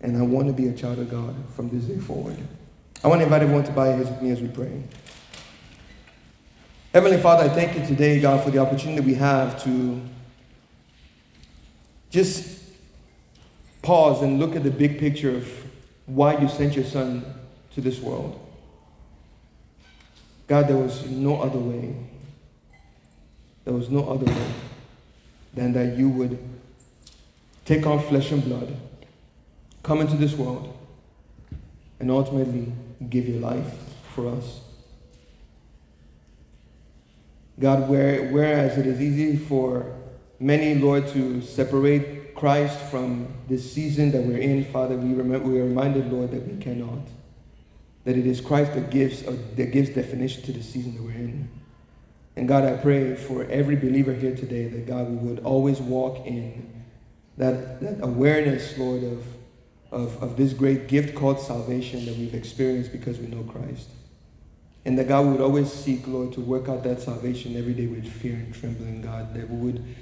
And 0.01 0.17
I 0.17 0.23
want 0.23 0.47
to 0.47 0.53
be 0.53 0.67
a 0.67 0.73
child 0.73 0.99
of 0.99 1.09
God 1.09 1.35
from 1.55 1.69
this 1.69 1.85
day 1.85 1.99
forward. 1.99 2.37
I 3.03 3.07
want 3.07 3.19
to 3.19 3.25
invite 3.25 3.43
everyone 3.43 3.63
to 3.65 3.71
bow 3.71 3.85
your 3.85 3.97
heads 3.97 4.09
with 4.09 4.21
me 4.21 4.31
as 4.31 4.41
we 4.41 4.47
pray. 4.47 4.83
Heavenly 6.95 7.17
Father, 7.17 7.43
I 7.43 7.49
thank 7.49 7.77
you 7.77 7.85
today, 7.85 8.21
God, 8.21 8.41
for 8.41 8.51
the 8.51 8.59
opportunity 8.59 9.01
we 9.01 9.15
have 9.15 9.61
to 9.65 10.01
just 12.09 12.63
pause 13.81 14.21
and 14.21 14.39
look 14.39 14.55
at 14.55 14.63
the 14.63 14.71
big 14.71 14.97
picture 14.97 15.35
of 15.35 15.65
why 16.05 16.37
you 16.37 16.47
sent 16.47 16.73
your 16.73 16.85
son 16.85 17.25
to 17.73 17.81
this 17.81 17.99
world. 17.99 18.39
God, 20.47 20.69
there 20.69 20.77
was 20.77 21.05
no 21.09 21.41
other 21.41 21.59
way. 21.59 21.97
There 23.65 23.73
was 23.73 23.89
no 23.89 24.07
other 24.07 24.27
way 24.27 24.47
than 25.53 25.73
that 25.73 25.97
you 25.97 26.07
would 26.07 26.39
take 27.65 27.85
on 27.85 28.01
flesh 28.03 28.31
and 28.31 28.41
blood, 28.41 28.73
come 29.83 29.99
into 29.99 30.15
this 30.15 30.31
world, 30.31 30.73
and 31.99 32.09
ultimately 32.09 32.71
give 33.09 33.27
your 33.27 33.41
life 33.41 33.73
for 34.13 34.29
us. 34.29 34.61
God, 37.59 37.89
where, 37.89 38.29
whereas 38.31 38.77
it 38.77 38.85
is 38.85 39.01
easy 39.01 39.37
for 39.37 39.95
many, 40.39 40.75
Lord, 40.75 41.07
to 41.09 41.41
separate 41.41 42.35
Christ 42.35 42.77
from 42.91 43.27
this 43.47 43.71
season 43.71 44.11
that 44.11 44.23
we're 44.23 44.37
in, 44.37 44.65
Father, 44.65 44.97
we, 44.97 45.13
remember, 45.13 45.47
we 45.47 45.59
are 45.59 45.65
reminded, 45.65 46.11
Lord, 46.11 46.31
that 46.31 46.45
we 46.45 46.61
cannot. 46.61 47.07
That 48.03 48.17
it 48.17 48.27
is 48.27 48.41
Christ 48.41 48.73
that 48.73 48.91
gives, 48.91 49.25
uh, 49.25 49.37
that 49.55 49.71
gives 49.71 49.89
definition 49.89 50.43
to 50.43 50.51
the 50.51 50.61
season 50.61 50.95
that 50.95 51.01
we're 51.01 51.11
in. 51.11 51.49
And 52.35 52.47
God, 52.47 52.65
I 52.65 52.75
pray 52.75 53.15
for 53.15 53.45
every 53.45 53.77
believer 53.77 54.13
here 54.13 54.35
today 54.35 54.67
that 54.67 54.85
God, 54.85 55.09
we 55.09 55.15
would 55.15 55.39
always 55.45 55.79
walk 55.79 56.25
in 56.25 56.83
that, 57.37 57.79
that 57.81 58.03
awareness, 58.03 58.77
Lord, 58.77 59.03
of, 59.03 59.25
of, 59.91 60.21
of 60.21 60.37
this 60.37 60.51
great 60.51 60.89
gift 60.89 61.15
called 61.15 61.39
salvation 61.39 62.05
that 62.05 62.17
we've 62.17 62.35
experienced 62.35 62.91
because 62.91 63.17
we 63.17 63.27
know 63.27 63.43
Christ. 63.43 63.89
And 64.85 64.97
that 64.99 65.07
God 65.07 65.25
would 65.25 65.41
always 65.41 65.71
seek, 65.71 66.07
Lord, 66.07 66.31
to 66.33 66.41
work 66.41 66.69
out 66.69 66.83
that 66.83 67.01
salvation 67.01 67.57
every 67.57 67.73
day 67.73 67.87
with 67.87 68.07
fear 68.07 68.35
and 68.35 68.53
trembling, 68.53 69.01
God. 69.01 69.33
That 69.33 69.49
we 69.49 69.57
would, 69.57 69.95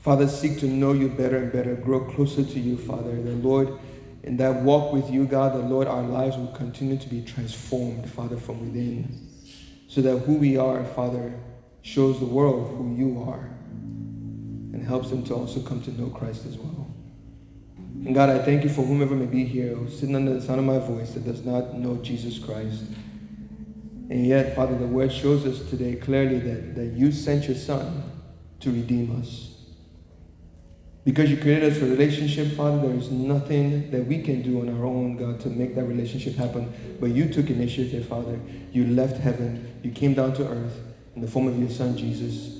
Father, 0.00 0.26
seek 0.26 0.58
to 0.58 0.66
know 0.66 0.92
you 0.92 1.08
better 1.08 1.38
and 1.38 1.52
better, 1.52 1.76
grow 1.76 2.00
closer 2.00 2.42
to 2.42 2.60
you, 2.60 2.76
Father. 2.76 3.14
That, 3.22 3.36
Lord, 3.36 3.78
in 4.24 4.36
that 4.38 4.62
walk 4.62 4.92
with 4.92 5.08
you, 5.10 5.26
God, 5.26 5.54
that, 5.54 5.68
Lord, 5.68 5.86
our 5.86 6.02
lives 6.02 6.36
will 6.36 6.48
continue 6.48 6.98
to 6.98 7.08
be 7.08 7.22
transformed, 7.22 8.10
Father, 8.10 8.36
from 8.36 8.60
within. 8.60 9.28
So 9.86 10.00
that 10.02 10.18
who 10.20 10.34
we 10.34 10.56
are, 10.56 10.84
Father, 10.84 11.32
shows 11.82 12.18
the 12.18 12.26
world 12.26 12.76
who 12.76 12.96
you 12.96 13.22
are 13.22 13.50
and 14.72 14.82
helps 14.84 15.10
them 15.10 15.22
to 15.24 15.34
also 15.34 15.60
come 15.60 15.80
to 15.82 15.92
know 16.00 16.08
Christ 16.08 16.46
as 16.46 16.56
well. 16.56 16.92
And 18.04 18.14
God, 18.14 18.30
I 18.30 18.38
thank 18.40 18.64
you 18.64 18.70
for 18.70 18.82
whomever 18.82 19.14
may 19.14 19.26
be 19.26 19.44
here, 19.44 19.78
sitting 19.88 20.16
under 20.16 20.34
the 20.34 20.42
sound 20.42 20.58
of 20.58 20.66
my 20.66 20.78
voice, 20.78 21.12
that 21.12 21.24
does 21.24 21.44
not 21.44 21.74
know 21.74 21.96
Jesus 21.98 22.38
Christ. 22.38 22.82
And 24.10 24.26
yet, 24.26 24.54
Father, 24.54 24.76
the 24.76 24.86
word 24.86 25.12
shows 25.12 25.46
us 25.46 25.68
today 25.70 25.96
clearly 25.96 26.38
that, 26.40 26.74
that 26.74 26.86
you 26.92 27.10
sent 27.10 27.46
your 27.46 27.56
Son 27.56 28.10
to 28.60 28.70
redeem 28.70 29.20
us. 29.20 29.54
Because 31.04 31.30
you 31.30 31.36
created 31.36 31.72
us 31.72 31.78
for 31.78 31.84
relationship, 31.84 32.52
Father, 32.52 32.88
there 32.88 32.96
is 32.96 33.10
nothing 33.10 33.90
that 33.90 34.06
we 34.06 34.22
can 34.22 34.40
do 34.40 34.60
on 34.60 34.68
our 34.70 34.86
own, 34.86 35.16
God, 35.16 35.38
to 35.40 35.50
make 35.50 35.74
that 35.74 35.84
relationship 35.84 36.34
happen. 36.34 36.72
But 36.98 37.10
you 37.10 37.28
took 37.28 37.50
initiative, 37.50 38.08
Father. 38.08 38.40
You 38.72 38.86
left 38.86 39.18
heaven. 39.18 39.80
You 39.82 39.90
came 39.90 40.14
down 40.14 40.32
to 40.34 40.48
earth 40.48 40.80
in 41.14 41.20
the 41.20 41.28
form 41.28 41.46
of 41.46 41.58
your 41.58 41.68
Son, 41.68 41.96
Jesus. 41.96 42.58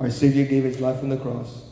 Our 0.00 0.10
Savior 0.10 0.46
gave 0.46 0.64
his 0.64 0.80
life 0.80 1.02
on 1.02 1.10
the 1.10 1.18
cross. 1.18 1.62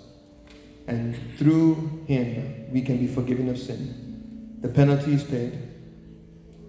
And 0.86 1.18
through 1.38 2.04
him, 2.06 2.72
we 2.72 2.82
can 2.82 2.98
be 2.98 3.06
forgiven 3.06 3.48
of 3.48 3.58
sin. 3.58 4.58
The 4.60 4.68
penalty 4.68 5.14
is 5.14 5.24
paid. 5.24 5.58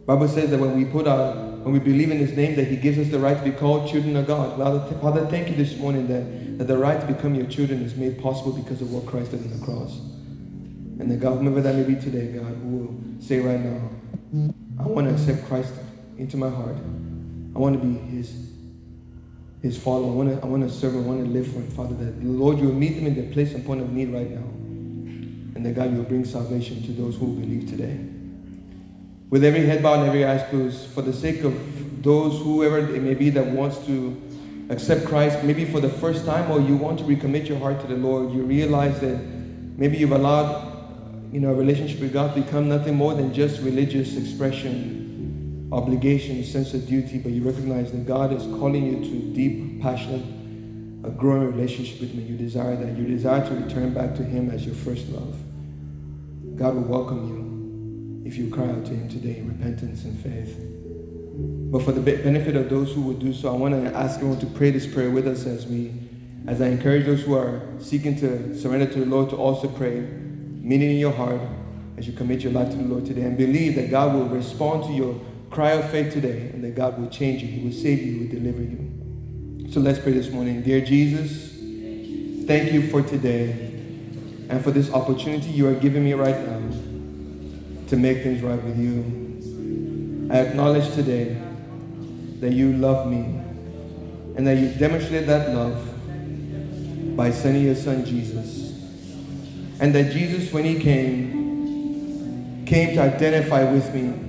Bible 0.08 0.30
says 0.30 0.50
that 0.52 0.60
when 0.60 0.78
we 0.78 0.86
put 0.86 1.06
our, 1.06 1.36
when 1.36 1.74
we 1.74 1.80
believe 1.80 2.12
in 2.12 2.18
his 2.18 2.32
name, 2.32 2.56
that 2.56 2.68
he 2.68 2.78
gives 2.78 2.98
us 2.98 3.10
the 3.10 3.20
right 3.20 3.38
to 3.38 3.44
be 3.44 3.52
called 3.52 3.90
children 3.92 4.16
of 4.16 4.26
God. 4.26 4.58
Father, 5.02 5.26
thank 5.28 5.50
you 5.50 5.56
this 5.56 5.76
morning 5.78 6.08
that, 6.08 6.60
that 6.60 6.64
the 6.64 6.78
right 6.78 6.98
to 6.98 7.06
become 7.06 7.36
your 7.36 7.46
children 7.48 7.82
is 7.82 7.94
made 7.98 8.18
possible 8.22 8.54
because 8.54 8.82
of 8.82 8.94
what 8.94 9.06
Christ 9.06 9.32
did 9.32 9.44
on 9.44 9.60
the 9.60 9.66
cross. 9.66 10.00
And 11.00 11.12
that 11.12 11.20
God, 11.20 11.40
whomever 11.40 11.60
that 11.60 11.76
may 11.76 11.84
be 11.84 11.96
today, 11.96 12.32
God, 12.32 12.56
who 12.64 12.70
will 12.70 13.22
say 13.22 13.42
right 13.42 13.60
now, 13.60 13.90
I 14.80 14.84
want 14.84 15.08
to 15.10 15.14
accept 15.14 15.46
Christ 15.46 15.74
into 16.18 16.38
my 16.38 16.50
heart. 16.50 16.78
I 17.54 17.60
want 17.60 17.80
to 17.80 17.86
be 17.86 17.98
his 18.16 18.46
his 19.62 19.78
follower. 19.78 20.12
I 20.12 20.16
want 20.16 20.30
to 20.30 20.42
I 20.42 20.48
want 20.48 20.64
to 20.64 20.70
serve. 20.70 20.96
I 20.96 21.00
want 21.00 21.26
to 21.26 21.30
live 21.30 21.48
for 21.48 21.60
him, 21.60 21.68
Father. 21.72 21.96
That 21.96 22.24
Lord, 22.24 22.60
you 22.60 22.68
will 22.68 22.76
meet 22.76 22.96
them 22.96 23.08
in 23.08 23.16
their 23.16 23.30
place 23.34 23.54
and 23.54 23.66
point 23.66 23.82
of 23.82 23.92
need 23.92 24.14
right 24.14 24.30
now. 24.30 24.48
And 25.56 25.66
that 25.66 25.76
God, 25.76 25.92
you 25.92 25.98
will 25.98 26.06
bring 26.06 26.24
salvation 26.24 26.82
to 26.84 26.92
those 26.94 27.18
who 27.18 27.34
believe 27.34 27.68
today. 27.70 28.00
With 29.30 29.44
every 29.44 29.66
head 29.66 29.84
bowed 29.84 30.00
and 30.00 30.08
every 30.08 30.24
eyes 30.24 30.48
closed, 30.50 30.88
for 30.92 31.02
the 31.02 31.12
sake 31.12 31.44
of 31.44 32.04
those, 32.04 32.42
whoever 32.42 32.80
it 32.80 33.02
may 33.02 33.14
be 33.14 33.30
that 33.32 33.46
wants 33.46 33.78
to 33.86 34.22
accept 34.70 35.06
Christ, 35.06 35.44
maybe 35.44 35.66
for 35.66 35.80
the 35.80 35.90
first 35.90 36.26
time, 36.26 36.50
or 36.50 36.62
you 36.62 36.78
want 36.78 37.00
to 37.00 37.06
recommit 37.06 37.48
your 37.48 37.60
heart 37.60 37.82
to 37.82 37.88
the 37.88 37.96
Lord, 37.96 38.32
you 38.32 38.44
realize 38.44 39.00
that 39.02 39.18
maybe 39.18 39.98
you've 39.98 40.14
allowed 40.14 40.76
you 41.32 41.42
know, 41.42 41.52
a 41.52 41.56
relationship 41.56 42.00
with 42.00 42.14
God 42.14 42.34
become 42.36 42.70
nothing 42.70 42.96
more 42.96 43.14
than 43.14 43.34
just 43.34 43.62
religious 43.62 44.16
expression 44.16 45.04
obligation, 45.72 46.42
sense 46.46 46.74
of 46.74 46.88
duty, 46.88 47.18
but 47.18 47.34
you 47.34 47.44
recognize 47.44 47.92
that 47.92 48.06
God 48.06 48.32
is 48.32 48.44
calling 48.58 48.86
you 48.86 49.04
to 49.04 49.18
a 49.18 49.34
deep, 49.36 49.82
passionate, 49.82 50.22
a 51.04 51.10
growing 51.10 51.52
relationship 51.52 52.00
with 52.00 52.14
Him. 52.14 52.26
You 52.26 52.38
desire 52.38 52.78
that. 52.78 52.98
You 52.98 53.06
desire 53.06 53.46
to 53.46 53.54
return 53.54 53.94
back 53.94 54.16
to 54.16 54.24
Him 54.24 54.50
as 54.50 54.66
your 54.66 54.76
first 54.76 55.10
love. 55.10 55.36
God 56.56 56.76
will 56.76 56.84
welcome 56.84 57.28
you 57.28 57.57
if 58.28 58.38
you 58.38 58.50
cry 58.50 58.70
out 58.70 58.86
to 58.86 58.92
Him 58.92 59.10
today 59.10 59.38
in 59.38 59.48
repentance 59.48 60.04
and 60.04 60.20
faith. 60.20 60.56
But 61.72 61.84
for 61.84 61.92
the 61.92 62.02
benefit 62.02 62.56
of 62.56 62.70
those 62.70 62.94
who 62.94 63.02
would 63.04 63.20
do 63.20 63.34
so, 63.34 63.54
I 63.54 63.58
want 63.58 63.74
to 63.74 63.96
ask 63.96 64.18
everyone 64.18 64.40
to 64.40 64.46
pray 64.48 64.72
this 64.72 64.86
prayer 64.86 65.10
with 65.10 65.28
us 65.28 65.46
as 65.46 65.66
we, 65.66 65.94
as 66.48 66.62
I 66.62 66.68
encourage 66.68 67.06
those 67.06 67.22
who 67.24 67.36
are 67.36 67.62
seeking 67.80 68.16
to 68.20 68.58
surrender 68.60 68.86
to 68.86 69.00
the 69.00 69.06
Lord 69.06 69.30
to 69.32 69.36
also 69.36 69.68
pray, 69.68 70.02
meaning 70.02 70.92
in 70.92 70.98
your 70.98 71.14
heart 71.14 71.42
as 71.98 72.08
you 72.08 72.14
commit 72.14 72.42
your 72.42 72.54
life 72.54 72.70
to 72.70 72.76
the 72.76 72.84
Lord 72.84 73.06
today, 73.06 73.24
and 73.24 73.38
believe 73.38 73.76
that 73.76 73.90
God 73.90 74.14
will 74.14 74.28
respond 74.28 74.84
to 74.86 74.92
your 74.92 75.20
Cry 75.50 75.72
of 75.72 75.90
faith 75.90 76.14
today, 76.14 76.50
and 76.54 76.64
that 76.64 76.76
God 76.76 77.00
will 77.00 77.10
change 77.10 77.42
you. 77.42 77.48
He 77.48 77.64
will 77.64 77.74
save 77.74 78.02
you. 78.02 78.14
He 78.14 78.20
will 78.20 78.32
deliver 78.32 78.62
you. 78.62 79.72
So 79.72 79.80
let's 79.80 80.00
pray 80.00 80.12
this 80.12 80.30
morning. 80.30 80.62
Dear 80.62 80.82
Jesus, 80.82 81.54
thank 82.46 82.72
you 82.74 82.90
for 82.90 83.02
today 83.02 83.52
and 84.50 84.64
for 84.64 84.72
this 84.72 84.92
opportunity 84.92 85.50
you 85.50 85.68
are 85.68 85.74
giving 85.74 86.04
me 86.04 86.14
right 86.14 86.38
now 86.48 86.58
to 87.88 87.98
make 87.98 88.24
things 88.24 88.42
right 88.42 88.62
with 88.62 88.78
you. 88.78 90.30
I 90.32 90.40
acknowledge 90.40 90.94
today 90.94 91.42
that 92.42 92.54
you 92.54 92.74
love 92.74 93.08
me 93.08 93.40
and 94.36 94.46
that 94.46 94.58
you 94.58 94.70
demonstrated 94.74 95.28
that 95.28 95.54
love 95.54 95.78
by 97.16 97.32
sending 97.32 97.64
your 97.64 97.76
son 97.76 98.06
Jesus. 98.06 98.74
And 99.80 99.94
that 99.96 100.12
Jesus, 100.12 100.52
when 100.52 100.66
he 100.66 100.80
came, 100.80 102.66
came 102.66 102.96
to 102.96 103.02
identify 103.02 103.64
with 103.72 103.94
me 103.94 104.28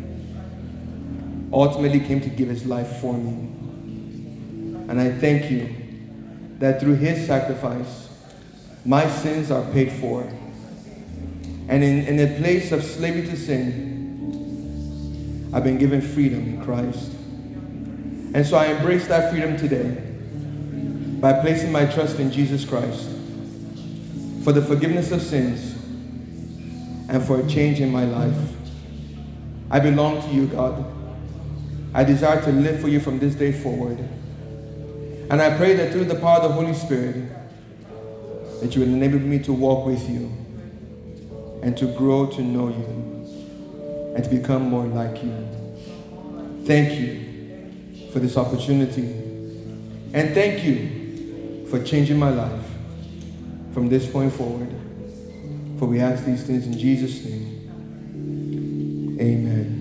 ultimately 1.52 2.00
came 2.00 2.20
to 2.20 2.28
give 2.28 2.48
his 2.48 2.66
life 2.66 3.00
for 3.00 3.14
me. 3.14 3.32
And 4.88 5.00
I 5.00 5.12
thank 5.12 5.50
you 5.50 5.74
that 6.58 6.80
through 6.80 6.96
his 6.96 7.26
sacrifice, 7.26 8.08
my 8.84 9.08
sins 9.08 9.50
are 9.50 9.64
paid 9.72 9.92
for. 9.92 10.30
And 11.68 11.84
in, 11.84 12.06
in 12.06 12.18
a 12.20 12.38
place 12.38 12.72
of 12.72 12.82
slavery 12.82 13.26
to 13.26 13.36
sin, 13.36 13.98
I've 15.52 15.64
been 15.64 15.78
given 15.78 16.00
freedom 16.00 16.40
in 16.40 16.64
Christ. 16.64 17.12
And 18.34 18.46
so 18.46 18.56
I 18.56 18.66
embrace 18.66 19.06
that 19.08 19.30
freedom 19.30 19.56
today 19.56 20.02
by 21.20 21.40
placing 21.40 21.70
my 21.72 21.84
trust 21.86 22.18
in 22.18 22.30
Jesus 22.30 22.64
Christ 22.64 23.08
for 24.44 24.52
the 24.52 24.62
forgiveness 24.62 25.10
of 25.12 25.20
sins 25.20 25.74
and 27.08 27.22
for 27.22 27.40
a 27.40 27.46
change 27.48 27.80
in 27.80 27.90
my 27.90 28.04
life. 28.04 28.52
I 29.70 29.80
belong 29.80 30.22
to 30.22 30.28
you, 30.28 30.46
God. 30.46 30.86
I 31.92 32.04
desire 32.04 32.40
to 32.42 32.52
live 32.52 32.80
for 32.80 32.88
you 32.88 33.00
from 33.00 33.18
this 33.18 33.34
day 33.34 33.52
forward. 33.52 33.98
And 35.30 35.42
I 35.42 35.54
pray 35.58 35.74
that 35.74 35.92
through 35.92 36.04
the 36.04 36.14
power 36.14 36.38
of 36.38 36.44
the 36.44 36.52
Holy 36.52 36.72
Spirit, 36.72 37.30
that 38.60 38.74
you 38.74 38.80
will 38.80 38.88
enable 38.88 39.18
me 39.18 39.38
to 39.40 39.52
walk 39.52 39.86
with 39.86 40.08
you 40.08 40.32
and 41.62 41.76
to 41.76 41.86
grow 41.96 42.26
to 42.26 42.42
know 42.42 42.68
you 42.68 44.14
and 44.14 44.24
to 44.24 44.30
become 44.30 44.68
more 44.68 44.86
like 44.86 45.22
you. 45.22 45.48
Thank 46.64 46.98
you 46.98 48.10
for 48.12 48.18
this 48.18 48.36
opportunity. 48.36 49.04
And 50.12 50.34
thank 50.34 50.64
you 50.64 51.66
for 51.70 51.82
changing 51.82 52.18
my 52.18 52.30
life 52.30 52.64
from 53.72 53.88
this 53.88 54.10
point 54.10 54.32
forward. 54.32 54.68
For 55.78 55.86
we 55.86 56.00
ask 56.00 56.24
these 56.24 56.44
things 56.44 56.66
in 56.66 56.78
Jesus' 56.78 57.24
name. 57.24 57.56
Amen. 59.20 59.77